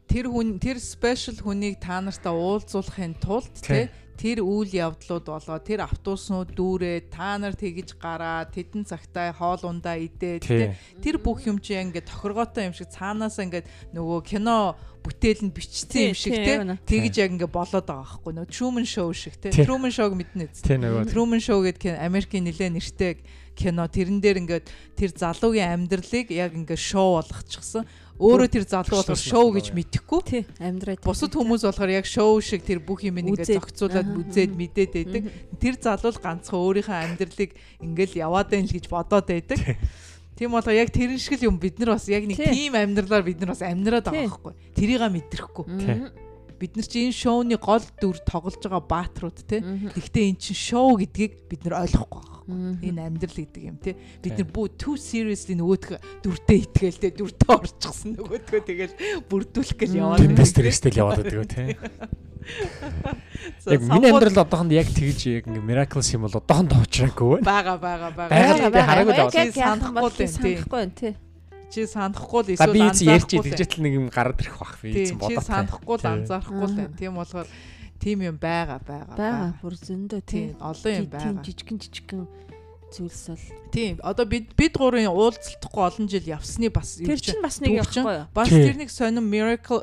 [0.06, 5.84] Тэр хүн тэр спешиал хүнийг та нартай уулзуулахын тулд тий тэр үйл явдлууд болоо тэр
[5.84, 10.40] автобуснууд дүүрээ та нар тэгж гараа тэдэн цагтаа хоол ундаа идээ
[11.04, 16.16] тэр бүх юм чи ингээд тохиргоотой юм шиг цаанаасаа ингээд нөгөө кино бүтээл нь бичсэн
[16.16, 19.92] юм шиг те тэгж яг ингээ болоод байгаа байхгүй нөө Truman Show шиг те Truman
[19.92, 23.20] Show-г мэднэ үү Truman Show гэдэг Америкийн нэлээ нэртэй
[23.56, 23.88] кино.
[23.88, 24.68] Тэрэн дээр ингээд
[25.00, 30.22] тэр залуугийн амьдралыг яг ингээ шоу болгочихсон өөрөө тэр залуу болохоор шоу гэж мэдэхгүй.
[30.24, 31.04] Тий, амьдраад.
[31.04, 35.24] Бусад хүмүүс болохоор яг шоу шиг тэр бүх юм ингээд зохицуулаад үзээд мэдээд байдаг.
[35.60, 37.52] Тэр залуу ганцхан өөрийнхөө амьдралыг
[37.84, 39.60] ингээл яваад байл гэж бодоод байдаг.
[40.40, 43.40] Тийм болохоор яг тэрэн шиг л юм бид нар бас яг нэг тийм амьдралаар бид
[43.44, 44.54] нар бас амьдраад байгаа байхгүй.
[44.76, 45.66] Тэрийг мэдрэхгүй.
[46.60, 49.60] Бид нар чи энэ шоуны гол дүр тоглож байгаа бааtruуд те.
[49.60, 53.98] Гэхдээ эн чин шоу гэдгийг бид нар ойлгохгүй байгаа Энэ амьдрал гэдэг юм тий.
[54.22, 58.94] Бид нар бүү too seriously нөгөөдх дүртээ итгээл тий дүртээ орчихсон нөгөөдгөө тэгэл
[59.26, 60.46] бүрдүүлэх гэж яваад байна.
[60.46, 61.74] Стресстэй л яваад байдаг тий.
[63.66, 67.50] Яг миний амьдрал одоохонд яг тэгж яг ингээ miracle юм бол одоохонд очраагүй байна.
[67.50, 68.30] Бага бага бага.
[68.30, 69.34] Хараагүй даа.
[69.34, 71.18] Санахгүй санахгүй тий
[71.72, 73.06] чи санахгүй л эсвэл анзаарахгүй.
[73.06, 75.40] Би ярьж идэгжэтэл нэг юм гараад ирэх бах би эзэн бодоо.
[75.40, 76.98] Чи санахгүй л анзаарахгүй л байна.
[77.00, 77.48] Тийм болохоор
[78.00, 79.16] тийм юм байгаа байгаа.
[79.18, 79.52] Байгаа.
[79.62, 81.24] Бүр зөндөө тийм олон юм байгаа.
[81.26, 82.24] Тийм жижигэн жижигэн
[82.96, 87.60] зүйлс бол тийм одоо бид бид гурын уулзалтахгүй олон жил явсны бас Тэр чинь бас
[87.60, 88.28] нэг явахгүй юу?
[88.32, 89.82] Бас тэр нэг сонин miracle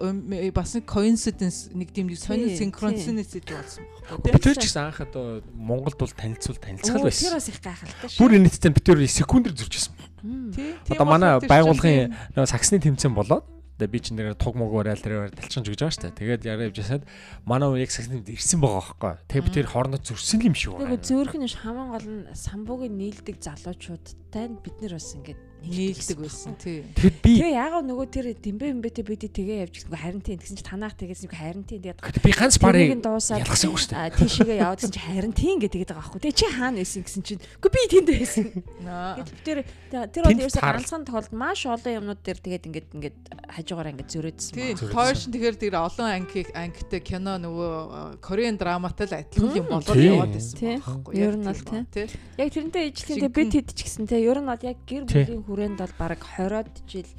[0.54, 4.40] бас нэг coincidence нэг тийм сонин synchronicity болсон байхгүй юу?
[4.40, 7.28] Тэр ч гэсэн анх одоо Монголд бол танилцуул танилцгал байсан.
[7.28, 8.20] Тэр бас их гайхалтай шүү.
[8.22, 9.92] Бүр энэтэй бид тэр секундэр зурчихсан.
[10.22, 13.46] Одоо манай байгууллагын саксны тэмцээн болоод
[13.82, 16.18] Тэгээ би чинь нэр туг мог барайл тэр талчсан гэж байгаа шүү дээ.
[16.22, 17.04] Тэгээд яриа явж хасаад
[17.42, 19.14] манай яг сагсанд ирсэн байгаа байхгүй.
[19.26, 20.94] Тэгээ би тэр хоорондоо зөрсөн юм шиг байна.
[20.94, 26.52] Тэгээ зөөрх нь хамгийн гол нь самбуугийн нийлдэг залуучуудтай бид нар бас ингээд нийлдэг байсан
[26.58, 26.82] тий.
[26.98, 30.56] Тэгэд би Тэгээ яагаад нөгөө тэр дэмбэ бэмбэтэй бид тэгээ явж гисэн харин тийм тэгсэн
[30.58, 34.10] чи танах тэгсэн чи харин тийм тэгээд би ганц барыг ялгасаагүй шүү дээ.
[34.18, 37.42] тийшээгээ яваад гэсэн чи харин тийм гэдэг байгаа байхгүй тэгээ чи хаана байсан гэсэн чинь
[37.62, 38.44] үгүй би тэнд байсан.
[38.82, 39.58] Гэтэл тэр
[40.12, 43.16] тэр бол ерөөсөө ганцхан тохиолдолд маш олон юмнууд дээр тэгээд ингээд ингээд
[43.52, 44.76] хажуугаар ингээд зөрөөдсөн Тийм.
[44.76, 49.96] Зүрх Тойршин тэгэхээр тэр олон анги ангитай кино нөгөө Кореан драматай л адилхан юм болоод
[49.98, 50.56] яваад байсан.
[50.82, 52.06] Байхгүй Ер яг нь бол тий.
[52.38, 55.02] Яг тэрнтэй ижлэн тэгээ Жинхэнэ- бид хэд ч гэсэн те ер нь бол яг гэр
[55.06, 55.24] Тий.
[55.24, 57.10] бүлийн хүрээнд бол баг 20-од жил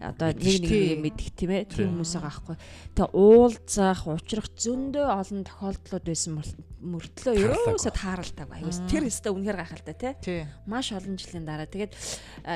[0.00, 1.84] одоо нэг нэг юм мэдих тийм ээ Тий.
[1.84, 2.56] тийм хүмүүс байгаа байхгүй.
[2.96, 7.68] Тэгээ уулзах, уучрах зөндөө олон тохиолдлууд байсан бол мөртлөө Таарлаагүй.
[7.68, 8.56] ерөөсө тааралдаагүй.
[8.64, 8.88] Аюус Мм.
[8.88, 10.10] тэр өстө үнэхээр гахалтай те.
[10.24, 10.40] Тий.
[10.64, 11.92] Маш олон жилийн дараа тэгээд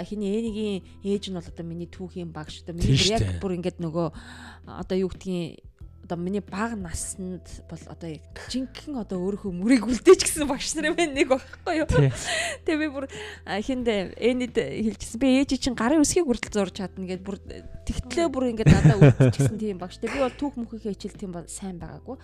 [0.09, 4.09] хиний ээнигийн ээж нь бол одоо миний түүхийн багш одоо миний яг бүр ингээд нөгөө
[4.65, 5.61] одоо юу гэдгийг
[6.05, 10.93] одоо миний баг наснд бол одоо яг жинхэнэ одоо өөрийнхөө мөрийг үлдээж гисэн багш нар
[10.93, 11.89] байна нэг багхгүй юу.
[11.89, 13.09] Тэгээ би бүр
[13.49, 15.17] а, хинд энэд хэлчихсэн.
[15.17, 17.41] Би ээж чинь гарын өсгийг хүртэл зурж чадна гэд бүр
[17.89, 19.97] тэгтлээ бүр ингээд надаа үлдчихсэн тийм багш.
[19.97, 22.21] Тэгээ би бол түүх мөхийнхээ хичээл тийм бол сайн байгаагүй.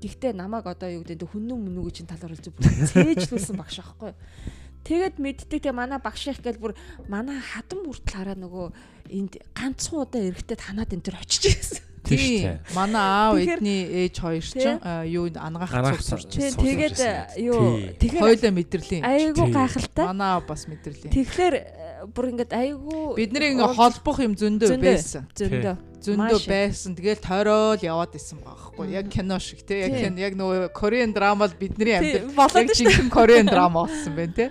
[0.00, 4.16] Гэхдээ намайг одоо юу гэдэг хүннүн мүнүг чинь талаар бүр цээжлүүлсэн багш аахгүй.
[4.88, 6.72] Тэгээд мэддэг тэгээ манай багш их гэл бүр
[7.12, 8.66] манай хадам хүртэл хараа нөгөө
[9.12, 11.84] энд ганцхан удаа эрэхтэй танаад энэ төр очиж ирсэн.
[12.08, 12.42] Тийм шүү Тийм.
[12.48, 12.58] дээ.
[12.74, 14.72] Манай аав эдний ээж хоёр Тий.
[14.82, 17.44] а, юу ангаах цуг сурч тэгээд Тий.
[17.44, 17.60] юу
[18.00, 19.02] тэгэхээр Хоёлаа мэдрэлийн.
[19.04, 19.54] айгуу Тий.
[19.54, 20.04] гайхалтай.
[20.08, 21.12] Манай аав бас мэдрэлийн.
[21.12, 21.54] Тэгэхээр
[22.14, 25.28] бүр ингээд айгуу Бидний ингээ холбох юм зөндөө байсан.
[25.36, 26.94] зөндөө Зөндөө байсан.
[26.94, 28.86] Тэгэл тойрол яваад исэн байгаа байхгүй.
[28.94, 29.82] Яг кино шиг тий.
[29.82, 30.02] Яг Тий.
[30.06, 34.32] кино яг нөгөө Кореан драмад бидний Тий, амьдрал болоод яг жинхэнэ Кореан драма болсон байна
[34.32, 34.48] тий.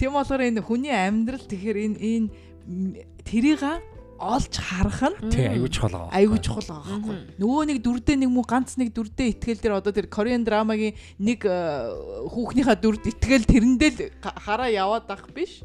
[0.00, 2.28] Тийм болохоор энэ хүний амьдрал тэгэхээр энэ энэ
[3.28, 3.60] тэрийг
[4.18, 6.10] олж харах нь Тий, аюул чухал байгаа.
[6.12, 7.16] аюул чухал байгаа байхгүй.
[7.38, 11.46] Нөгөө нэг дүрдээ нэг муу ганц нэг дүрдээ итгэл дээр одоо тэр Кореан драмагийн нэг
[11.46, 11.56] э,
[12.28, 14.00] хүүхнийхээ дүрд итгэл тэрэндээ л
[14.42, 15.62] хараа яваад ах биш.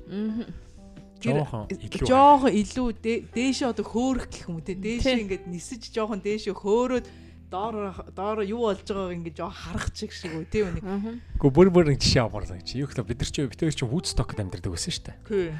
[1.24, 5.00] Тэр Жоохон илүү жоохон илүү дэ- дээшээ одоо хөөрөх гэх юм үү те Тий.
[5.00, 7.06] дээшээ ингээд нисэж жоохон дээшээ хөөрөөд
[7.54, 10.82] доор доор юу болж байгааг ингээд жоохон харах чиг шиг үү те үнийг.
[10.82, 11.22] Мгм.
[11.38, 12.74] Гэхдээ бүр бүр нэг жишээ авмаар санагч.
[12.74, 15.18] Юу гэхээр бид нар чинь бид нар чинь Woodstock-д амьдардаг байсан шүү дээ.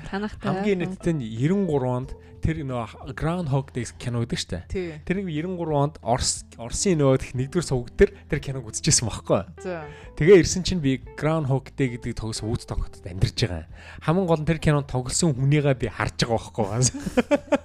[0.10, 0.48] Танахтай.
[0.50, 2.10] Хамгийн нь 93 онд
[2.44, 4.64] тэр нөө Groundhog Day кино гэдэг шүү дээ.
[4.68, 5.00] Тий.
[5.08, 9.42] Тэр нэг 93 онд Орос Оросын нөгөө нэгдүгээр сувг дээр тэр киног үзчихсэн байхгүй.
[9.64, 9.88] За.
[10.20, 13.64] Тэгээ ирсэн чинь би Groundhog Day гэдэг тоглосон Woodstock-д амьдарч байгаа.
[14.04, 17.24] Хамгийн гол нь тэр кинонд тоглосон хүнийгээ би харж байгаа байхгүй.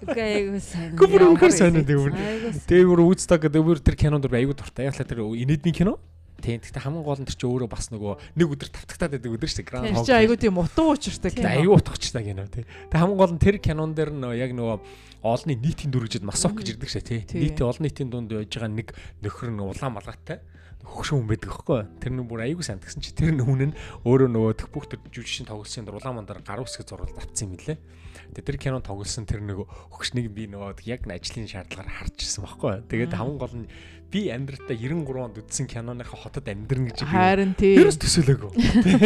[0.09, 0.95] Үгүй сайн.
[0.95, 1.53] Гүр үү Айгуу тэр.
[1.59, 1.74] сайн.
[1.83, 4.91] Тэгээ бүр Woodstock гэдэг бүр тэр кинонд бүр аягүй дуртай.
[4.91, 5.99] Яг л тэр инээдний кино.
[6.39, 6.62] Тийм.
[6.62, 9.59] Гэхдээ хамгийн гол нь тэр чинь өөрөө бас нөгөө нэг өдөр тавтагтаад байдаг өдөр шүү
[9.59, 9.66] дээ.
[9.66, 10.19] Тэр Groundhog чи Day.
[10.23, 11.51] айгуу тийм утга учиртай кино.
[11.51, 12.62] аюу утгачлаа гинэ тий.
[12.62, 14.77] Тэгээ хамгийн гол нь тэр кинон дээр нөө яг нөгөө
[15.27, 17.21] олонний нийтийн дүргэжэд масов гэж ирдэг шээ тий.
[17.27, 17.43] Тий.
[17.43, 20.39] Нийтийн олон нийтийн дунд байж байгаа нэг нөхөр нь улаан малгайтай
[20.89, 21.81] хөгшин хүн байдаг байхгүй.
[22.01, 25.03] Тэр нь бүр аюу сайн гэсэн чи тэр хүн нь өөрөө нөгөө төх бүх тэр
[25.11, 27.77] жүжигчин тоглосон дээр улаан мандар гар үсгэ зурвал авцсан юм лээ.
[28.33, 32.45] Тэгээ тэр кинон тоглосон тэр нөгөө хөгшнийг би нөгөө яг н ажлын шаардлагаар харж ирсэн
[32.47, 32.73] байхгүй.
[32.89, 33.69] Тэгээд хамгийн гол нь
[34.09, 37.76] би амьдралтаа 93 онд үзсэн киноныхаа хотод амьдрын гэж би Харин тий.
[37.76, 38.50] Ерөөс төсөөлөөгүй.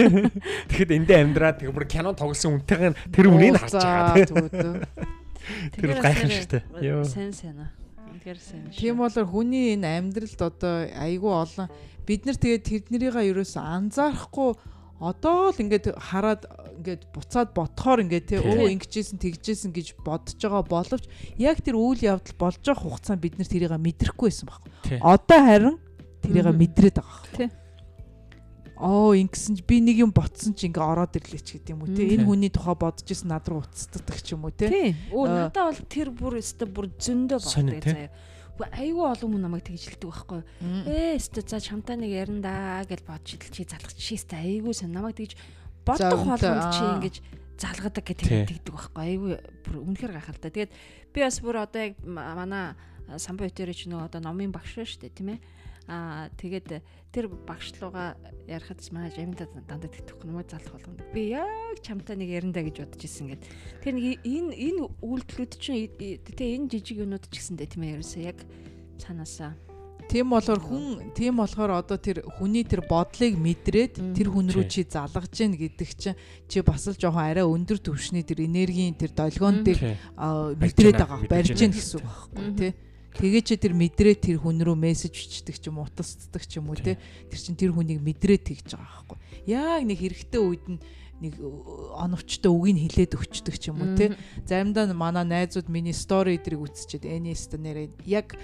[0.71, 4.87] Тэгэхэд эндээ амьдраад тэгээ бүр кинон тоглосон үнтэйг нь тэр үнийг харж байгаа.
[5.75, 6.63] Тэр бол гайхамшигтай.
[6.87, 7.03] Йоо.
[7.03, 7.71] Сайн сайн аа.
[8.15, 8.71] Үнэхээр сайн.
[8.71, 11.67] Тийм болоор хүний энэ амьдралд одоо айгүй олон
[12.07, 14.51] бид нар тэгээд тэднэрийг ерөөсөө анзаарахгүй
[15.03, 16.47] одоо л ингээд хараад
[16.79, 18.47] ингээд буцаад бодохоор ингээд те Тий.
[18.47, 21.05] өө ингэжсэн тэгжсэн гэж бодож байгаа боловч
[21.43, 24.71] яг тэр үйл явдал болж байгаа хугацаанд бид нар тэрийг мэдрэхгүй байсан байхгүй.
[24.87, 24.99] Тий.
[25.03, 25.77] Одоо харин
[26.23, 27.27] тэрийг мэдрээд байгаа.
[27.35, 27.51] Тий.
[28.83, 31.95] Оо ингэсэн чи би нэг юм ботсон чи ингээ ороод ирлээ ч гэдэг юм уу
[31.95, 34.91] те энэ хүний тухай бодож исэн над руу уцтдаг ч юм уу те Тий.
[35.15, 35.35] Өө Аа.
[35.51, 37.39] надаа бол тэр бүр өстө бүр зөндөө
[37.79, 37.95] тий.
[37.95, 38.11] заяа.
[38.61, 40.41] Айгүй олон хүн намайг тэгж хэлдэг байхгүй.
[40.87, 44.93] Ээ өстө за чамтай нэг ярандаа гэж бодож идэл чи залгах чи өстө айгүй сан
[44.93, 45.33] намайг тэгж
[45.89, 47.15] бодох болгонд чи ингэж
[47.59, 48.45] залгадаг Тий.
[48.47, 49.03] тэгдэг байхгүй.
[49.03, 49.33] Айгүй
[49.65, 50.51] бүр үнэхээр гахалтай.
[50.53, 50.73] Тэгээд
[51.15, 52.77] би бас бүр одоо яг ма- манай
[53.19, 55.41] самбай өтөрөч нөгөө одоо номын багш шүү дээ тийм ээ.
[55.91, 56.79] Аа тэгээд
[57.11, 58.15] тэр багш руугаа
[58.47, 61.03] ярихад манай жаминда дандаа тэгдэхгүй намайг залах болгоно.
[61.11, 63.43] Би яг чамтай нэг ярандаа гэж бодож исэн гэд.
[63.83, 65.91] Тэр нэг энэ энэ үйлдэлүүд чинь
[66.23, 68.39] тэ энэ жижиг юмнууд ч гэсэндээ тийм ээ ерөөсөө яг
[69.03, 69.59] цаанаасаа
[70.13, 74.85] Тийм болохоор хүн тийм болохоор одоо тэр хүний тэр бодлыг мэдрээд тэр хүн рүү чи
[74.85, 76.19] залгаж гин гэдэг чинь
[76.51, 81.73] чи бас л жоохон арай өндөр түвшний тэр энергийн тэр долгионыг мэдрээд байгаа барьж гин
[81.73, 82.73] гэсэн үг байхгүй тий
[83.13, 86.73] Тэгээ чи тэр мэдрээ тэр хүн рүү мессеж бичдэг ч юм уу утасддаг ч юм
[86.73, 86.97] уу Тий.
[86.97, 86.97] тий.
[87.29, 89.19] Тэр чин тэр хүнийг мэдрээд тэгж байгаа байхгүй.
[89.47, 90.81] Яг нэг хэрэгтэй үед нь
[91.23, 91.47] нэг э,
[92.01, 94.17] оновчтой үгийг хилээд өчтдөг ч юм уу тий.
[94.49, 98.35] Заримдаа нь манай найзууд миний стори эдрийг үзчихэд энэст нэрээ яг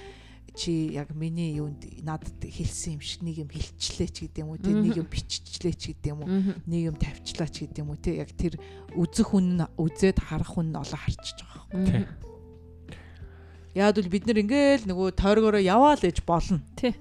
[0.54, 4.58] чи яг миний юунд надад хэлсэн юм шиг нэг юм хэлчлээ ч гэдэг юм уу
[4.58, 6.30] те нэг юм биччихлээ ч гэдэг юм уу
[6.66, 8.58] нэг юм тавьчлаа ч гэдэг юм уу те яг тэр
[8.98, 12.27] үзэх хүн үзээд харах хүн олон харчиж байгаа юм.
[13.74, 16.62] Яад бол бид нар ингээл нөгөө тойргоороо яваал гэж болно.
[16.76, 16.96] Тий.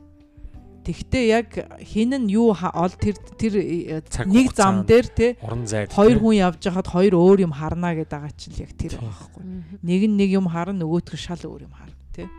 [0.88, 1.50] Тэгтээ яг
[1.84, 6.40] хин нь юу ол тэр тэр э, нэг зам дээр те уран зайд хоёр хүн
[6.40, 9.44] явж хахад хоёр өөр юм харна гэдэг байгаа чинь яг тэр байхгүй.
[9.84, 12.32] Нэг нь нэг юм харна нөгөөтг шал өөр юм харна те.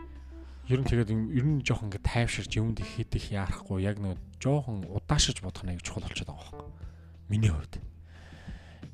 [0.65, 4.17] Ер нь тэгээд ер нь жоохон ингэ тайвширч юмд их хэд их яарахгүй яг нэг
[4.41, 6.65] жоохон удаашиж бодох аяг чухал болчиход байгаа байхгүй.
[7.29, 7.77] Миний хувьд.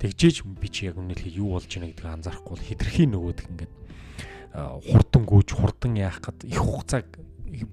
[0.04, 3.72] Тэгжээж би чи яг үнэлээ юу болж байна гэдгийг анзаарахгүй хитрхийн нөгөөд ингээд
[4.56, 7.06] хурдан гүйж хурдан яах гээд их хугацааг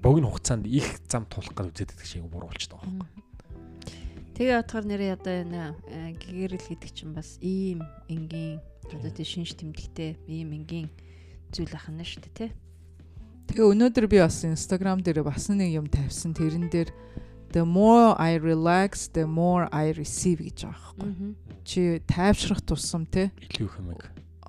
[0.02, 3.24] богино хугацаанд их зам тулах гэж үзээд байдаг шиг буруу болчиход байгаа юм.
[4.34, 5.64] Тэгээ бодохоор нэрээ одоо энэ
[6.20, 8.60] гэгэрэл гэдэг чинь бас ийм энгийн
[8.90, 10.90] одоо тий шинж тэмдэгтэй ийм энгийн
[11.54, 12.52] зүйл ахна шүү дээ тий.
[13.54, 16.90] Тэгээ өнөөдөр би бас Instagram дээр бас нэг юм тавьсан тэрэн дээр
[17.54, 21.36] the more I relax the more I receive гэж байгаа байхгүй.
[21.64, 23.94] Чи тайвшрах тусам те илүү их юм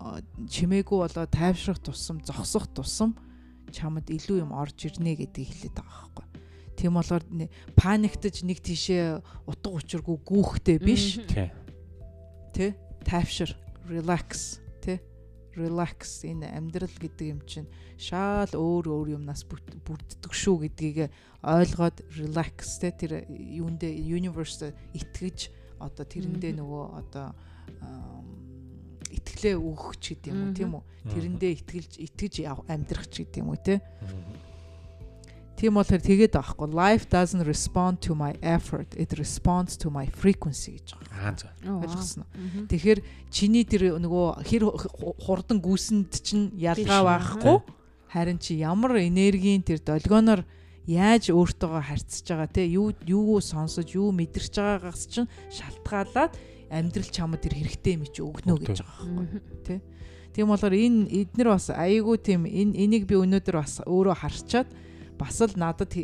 [0.04, 3.16] чимээгүй болоо тайвшрах тусам зогсох тусам
[3.72, 6.26] чамд илүү юм орж ирнэ гэдгийг хэлээд байгаа байхгүй.
[6.76, 7.24] Тийм болохоор
[7.78, 11.18] паниктаж нэг тийшээ утга учиргүй гүүхтэй биш.
[11.26, 11.50] Тий.
[12.52, 13.56] Тэ тайвшир,
[13.88, 15.00] relax, тэ
[15.56, 21.10] relax энэ амьдрал гэдэг юм чинь шаал өөр өөр юмнаас бүрддэг шүү гэдгийг
[21.42, 27.34] ойлгоод relax тэ тэр юундээ universe итгэж одоо тэрэндээ нөгөө одоо
[29.34, 30.82] итгэлээ өгөх ч гэдэг юм уу тийм үү?
[31.10, 32.34] Тэрэндээ итгэлж итгэж
[32.70, 33.82] амьдрах ч гэдэг юм уу те
[35.54, 38.90] Тийм болохоор тэгээд аахгүй life doesn't respond to my effort.
[38.98, 41.30] It responds to my frequency гэж байгаа.
[41.30, 41.48] Аа за.
[41.62, 42.26] Ойлгосноо.
[42.66, 44.62] Тэгэхээр чиний тэр нөгөө хэр
[45.22, 47.62] хурдан гүйсэнд чинь ялгаа байхгүй
[48.10, 50.42] харин чи ямар энергийн тэр долгионоор
[50.90, 56.34] яаж өөртөөгөө харьцаж байгаа те юу юу сонсож юу мэдэрч байгаагаас чинь шалтгаалаад
[56.74, 59.80] амьдрал чамд тэр хэрэгтэй юм чи өгнө гэж байгаа байхгүй тий.
[60.34, 64.68] Тийм болохоор энэ эднэр бас айгүй тийм энэ энийг би өнөөдөр бас өөрөө харчаад
[65.14, 65.94] бас л надад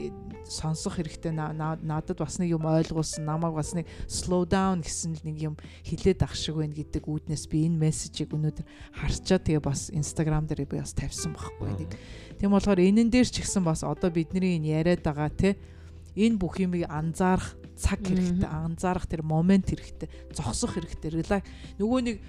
[0.47, 1.35] сонсох хэрэгтэй.
[1.35, 6.35] Надад бас нэг юм ойлгуулсан намайг бас нэг slow down гэсэн нэг юм хилээд ах
[6.39, 8.67] шиг байна гэдэг үүднээс би энэ мессежийг өнөөдөр
[9.03, 11.91] харчаад тэгээ бас инстаграм дээр би бас тавьсан байхгүй нэг.
[12.39, 15.59] Тийм болохоор энэн дээр ч ихсэн бас одоо бидний энэ яриад байгаа те
[16.15, 21.41] энэ бүх юмыг анзаарах цаг хэрэгтэй анзаарах тэр момент хэрэгтэй зогсох хэрэгтэй.
[21.81, 22.21] Нөгөө нэг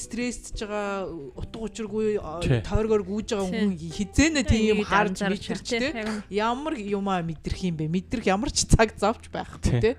[0.00, 2.16] стрессж байгаа утга учиргүй
[2.64, 5.92] тойргоор гүйж байгаа хүн хизээнэ тийм юм харж мэдэрчтэй
[6.32, 7.92] ямар юмаа мэдрэх юм бэ?
[7.92, 9.92] Мэдрэх ямар ч цаг завч байхгүй те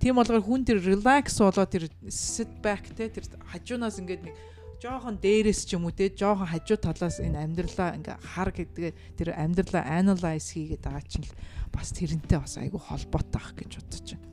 [0.00, 0.16] тийм.
[0.16, 4.34] Болгоор хүн тэр релакс болоо тэр sit back те тэр хажуунаас ингээд нэг
[4.80, 9.28] жоохон дээрээс ч юм уу те жоохон хажуу талаас энэ амьдралаа ингээ хар гэдэг тэр
[9.36, 11.28] амьдралаа analyze хийгээд байгаа чинь
[11.68, 14.29] бас тэрнтэй бас айгүй холбоотой ах гэж бодож байна.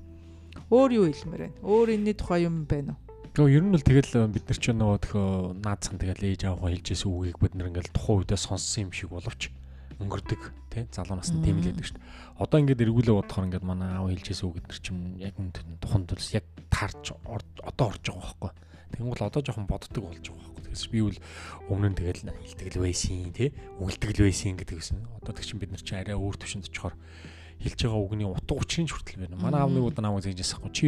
[0.68, 1.60] Өөр юу хэлмээр байна?
[1.64, 3.08] Өөр энэний тухай юм байна уу?
[3.38, 5.30] Гэхдээ ер нь л тэгэл э, бид нар ч нөгөө төхөө
[5.64, 9.48] наацхан тэгэл ээж аваа хэлжсэн үгийг бид нар ингээл тухайн үедээ сонссон юм шиг боловч
[10.02, 12.08] өнгөрдөг тий залуу насны тийм л байдаг шүү дээ.
[12.44, 15.36] Одоо ингээд эргүүлээ бодохоор ингээд манай аав хэлжсэн үг бид нар ч юм яг
[15.80, 18.52] туханд тулс яг таарч одоо орж байгаа байхгүй.
[18.92, 20.64] Тэгвэл одоо жоохон боддог болж байгаа байхгүй.
[20.68, 21.20] Тэгээс би бол
[21.72, 23.50] өмнө нь тэгэл хилтгэл байсан тий
[23.80, 24.98] үгэлтгэл байсан гэдэг байсан.
[25.18, 26.96] Одоо тэг чинь бид нар чи арай өөр төвшөнд очихоор
[27.62, 29.38] хэлж байгаа үгний утга учирын хүртэл байна.
[29.42, 30.74] Манай аав нэг удаа намайг зэжсэн байхгүй.
[30.74, 30.88] Чи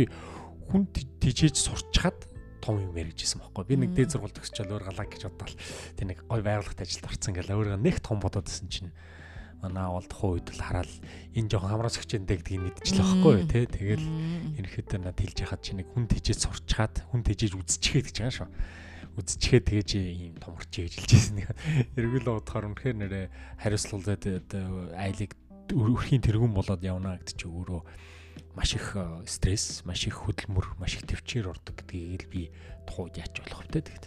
[0.69, 2.29] хүн тижээж сурчхад
[2.61, 3.63] том юм ярьжсэн байхгүй.
[3.65, 5.57] Би нэг дээд сургууль төгсчөөл өөр галаа гэж бодлоо.
[5.97, 8.91] Тэ нэг гой байгууллагт ажилд орсон гэл өөрөө нэг том бодоод исэн чинь
[9.63, 10.91] манай аавал тухайн үед л хараад
[11.35, 13.65] энэ жоохон хамраас өгчэндэ гэдгийг мэдчихлээ байхгүй тий.
[13.67, 14.05] Тэгэл
[14.59, 18.49] ерөнхийдөө над хэлж яхад чи нэг хүн тижээж сурчхад хүн тижээж үзчихээд гэж байгаа шүү
[19.19, 20.71] үзчихээ тэгэж ийм томорч
[21.35, 21.51] нэг
[21.99, 23.21] эргүүл удахаар үнэхээр нэрэ
[23.59, 24.39] хариуцлагатай
[24.95, 25.35] айлыг
[25.73, 27.81] өрхийн тэргүүн болоод явна гэдэг чи өөрөө
[28.55, 32.41] маш их э, стресс, маш их хөдөлмөр, маш их төвчээр ордог гэдгийг л би
[32.87, 34.05] тухайд яач болох вэ тэгт.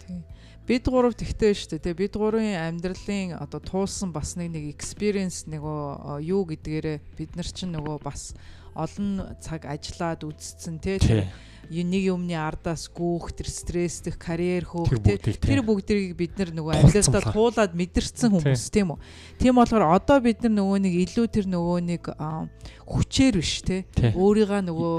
[0.63, 1.95] Бид гурав тэгтэй шүү дээ.
[1.97, 7.49] Бид гурвын амьдралын одоо туулсан бас нэг нэг experience нөгөө э, юу гэдгээрээ бид нар
[7.49, 8.35] чинь нөгөө бас
[8.73, 10.97] олон цаг ажиллаад үдцсэн тий
[11.81, 14.93] нэг юмны ардаас гүүх тэр стресстэх карьер хөөх
[15.41, 18.99] тэр бүгдийг бид нар нөгөө амьдралдаа туулаад мэдэрсэн хүмүүс тийм үү.
[19.41, 22.03] Тийм болохоор одоо бид нар нөгөө нэг илүү тэр нөгөө нэг
[22.85, 24.97] хүчээр биш те өөрийгөө нөгөө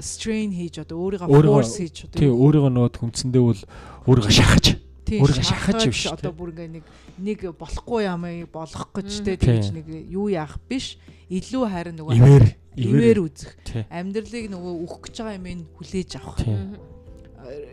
[0.00, 3.60] strain хийж одоо өөрийгөө force хийж одоо тий өөрийгөө нөгөө хүнцэндээ бол
[4.08, 4.66] өөрийгөө шахаж.
[5.04, 6.84] Өөрийгөө шахаж биш одоо бүр ингээ нэг
[7.20, 10.96] нэг болохгүй юм болох гэж те тэгж нэг юу яах биш?
[11.30, 13.52] Илүү харин нөгөө ивэр үзэх.
[13.90, 16.40] Амьдралыг нөгөө өөх гэж байгаа юм ин хүлээж авах.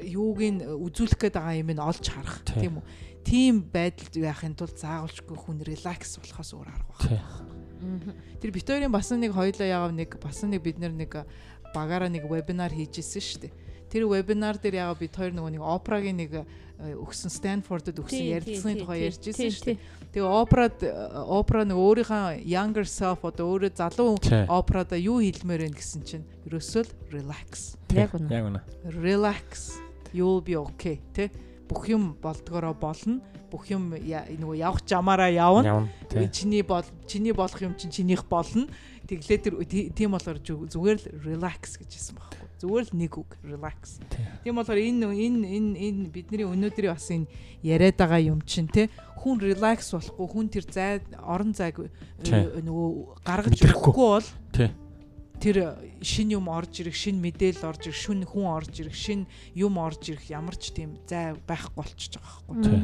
[0.06, 2.42] Юуг нь үзүүлэх гээд байгаа юм ин олж харах.
[2.46, 2.86] Тийм үү?
[3.22, 7.52] Тийм байдалд яахын тулд заагуулчгүй хүн релакс болохоос өөр арга байна
[8.42, 11.26] Тэр бит хоёрын бас нэг хоёлоо яав нэг бас нэг бид нэг
[11.74, 13.54] багаараа нэг вебинар хийжсэн шүү дээ.
[13.90, 16.46] Тэр вебинар дээр яга бид хоёр нөгөө нэг опрагийн нэг
[16.82, 19.78] өгсөн Стэнфордод өгсөн ярилцлагын тухай ярьж байсан шүү дээ.
[20.12, 20.78] Тэгээ операд
[21.30, 24.18] опера нэг өөрийнхөө younger self одоо өөрөө залуу
[24.50, 27.78] операда юу хэлмээр байна гэсэн чинь ерөөсөө relax.
[27.94, 28.28] Яг үнэ.
[28.34, 28.60] Яг үнэ.
[28.98, 29.78] Relax.
[30.12, 31.30] You'll be okay тэ
[31.70, 33.22] бүх юм болдгороо болно.
[33.52, 35.88] Бүх юм нөгөө явах жамаараа явна.
[36.32, 38.68] Чиний бол чиний болох юм чинь чинийх болно.
[39.08, 39.54] Тэглээ тэр
[39.96, 42.32] тийм болохоор зүгээр л relax гэж хэлсэн баг.
[42.62, 43.98] Зүгээр л нэг үг relax.
[44.46, 47.26] Тийм болохоор энэ энэ энэ энэ бидний өнөөдрийн бас энэ
[47.66, 51.90] яриад байгаа юм чинь те хүн relax болохгүй хүн тэр зай орон зайг э,
[52.62, 54.30] нөгөө гаргаж өгөхгүй бол
[55.42, 55.58] тэр
[56.06, 59.26] шин юм орж ирэх, шин мэдээлэл орж ирэх, шүн хүн орж ирэх, шин
[59.58, 62.78] юм орж ирэх ямар ч тийм зай байхгүй болчихж байгаа байхгүй.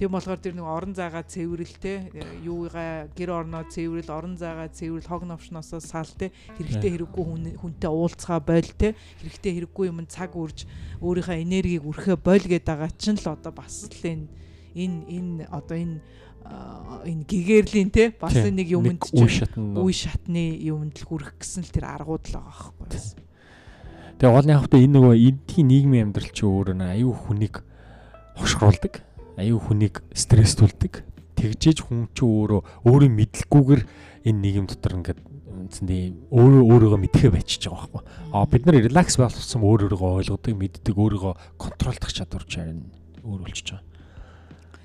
[0.00, 5.28] Тийм болохоор тэр нэг орон зайгаа цэвэрлэлтэй юугаа гэр орноо цэвэрэл орон зайгаа цэвэрэл хог
[5.28, 10.64] новшноосоо сал те хэрэгтэй хэрэггүй хүн хүнтэй уулзгаа бойл те хэрэгтэй хэрэггүй юм цаг үрж
[11.04, 14.24] өөрийнхөө энергийг үрхээ бойл гэдэг байгаа чинь л одоо бас л энэ
[14.72, 16.00] энэ энэ одоо энэ
[17.04, 22.24] энэ гэгэрлийн те бас нэг юмд үе шатны юмд л хүрэх гэсэн л тэр аргууд
[22.24, 22.88] л байгаа байхгүй.
[24.16, 27.60] Тэгээ гол нь яг хэвээр энэ нөгөө эдийн нийгмийн амьдрал чи өөрөө аюу хүнийг
[28.40, 31.04] хошгруулдаг аюу хүнийг стресстүүлдэг.
[31.38, 33.82] Тэгжээж хүн чи өөрөө өөрийн мэдлэггүйгээр
[34.26, 35.20] энэ нийгэм дотор ингээд
[35.60, 38.02] үндсэндээ өөрөө өөрийгөө мэдхээ байчиж байгаа байхгүй.
[38.32, 42.84] Аа бид нар релакс болсон өөр өөрийгөө ойлгодог, мэддэг, өөрийгөө контролдох чадвар чарна
[43.24, 43.89] өөр болчихж байгаа.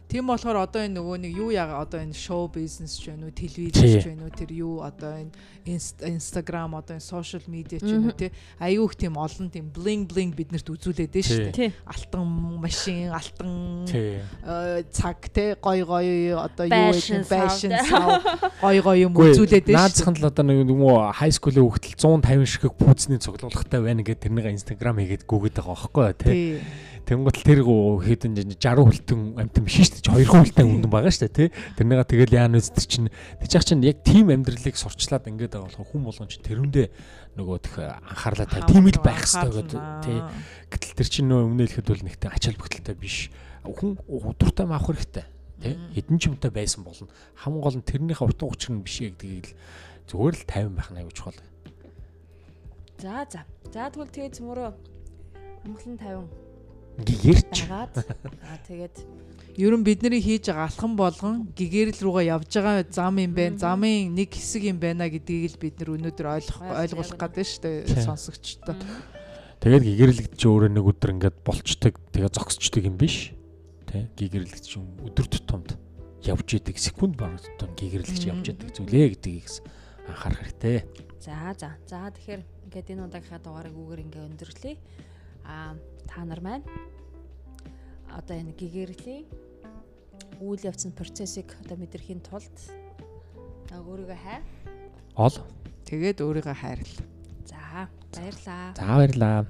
[0.06, 3.34] Тийм болохоор одоо энэ нөгөө нэг юу яага одоо энэ шоу бизнес ч байна уу,
[3.34, 5.34] телевиз ч байна уу, тэр юу одоо энэ
[5.66, 8.30] Instagram одоо энэ social media ч уу тий.
[8.62, 11.70] Аюух тийм олон тийм bling bling биднэрт үзүүлээд дээ шүү дээ.
[11.90, 12.22] Алтан
[12.62, 15.58] машин, алтан э, цаг тий.
[15.58, 18.22] Гой гой одоо юу вэ fashion сав
[18.62, 19.74] гой гой юм үзүүлээд дээ.
[19.74, 24.30] Наадсхан л одоо нэг юм уу high school-ийн хүүхдэл 150 ширхэг пүүцний цуглуулгатай байна гэдэг
[24.30, 26.62] тэрнийг Instagram хийгээд гүгээд байгаа байхгүй тий
[27.06, 30.26] Тэнгуут тэр хэдэн 60 хүлтэн амтан биш шүү дээ.
[30.26, 31.50] 2 хүлтэн үнэн байгаа шүү дээ, тий.
[31.78, 33.10] Тэрнийга тэгэл яана үз тэр чинь
[33.46, 36.88] тэгж яах чинь яг тим амьдралыг сурчлаад ингээд байгаа болохоо хүн болгон чи тэрүндээ
[37.38, 38.66] нөгөө тэх анхаарлаа тавь.
[38.66, 40.20] Тим л байх хэрэгтэй гэдэг тий.
[40.74, 43.30] Гэтэл тэр чинь нөө өмнө хэлэхэд бол нэгтэй ачаал бүгдэлтэй биш.
[43.62, 45.26] Хүн удуртай маах хэрэгтэй.
[45.62, 45.78] Тий.
[45.94, 47.06] Хэдэн ч юмтай байсан болно.
[47.38, 49.58] Хамгийн гол нь тэрнийхээ утга учир нь биш гэдгийг л
[50.10, 51.38] зүгээр л 50 байх нь аюул чухал.
[52.98, 53.46] За за.
[53.70, 54.70] За тэгвэл тэгээ цөмөрөө
[55.68, 56.45] амглан 50
[57.04, 58.96] гэгэрч аа тэгээд
[59.56, 63.60] ер нь бидний хийж байгаа алхам болгон гэгэрэл рүүгээ явж байгаа зам юм байна.
[63.60, 68.04] Замын нэг хэсэг юм байна гэдгийг л бид нар өнөөдөр ойлгох ойлгуулах гэдэг шүү дээ
[68.04, 68.80] сонсогчдод.
[69.64, 73.32] Тэгээд гэгэрэлэгдэж өөрөө нэг өдөр ингээд болчдөг тэгээ зогсчдөг юм биш.
[73.88, 75.80] Тэ гэгэрэлэгдэж юм өдөр тутамд
[76.28, 79.48] явж идэг секунд баг тутам гэгэрэлэгч явж идэг зүйлээ гэдгийг
[80.12, 80.84] анхаарах хэрэгтэй.
[81.24, 81.80] За за.
[81.88, 84.76] За тэгэхээр ингээд энэ удаагийнхаа дугаарыг үгээр ингээд өндөрлөе
[85.46, 85.78] а
[86.08, 86.66] та нар маань
[88.10, 89.26] одоо энэ гэгэрлийн
[90.42, 92.56] үйл явцын процессыг одоо мэдрэхийн тулд
[93.72, 94.40] өөрийгөө хай.
[95.16, 95.36] Ол.
[95.86, 96.94] Тэгээд өөрийгөө хайрл.
[97.46, 98.74] За баярлаа.
[98.76, 99.46] За баярлаа.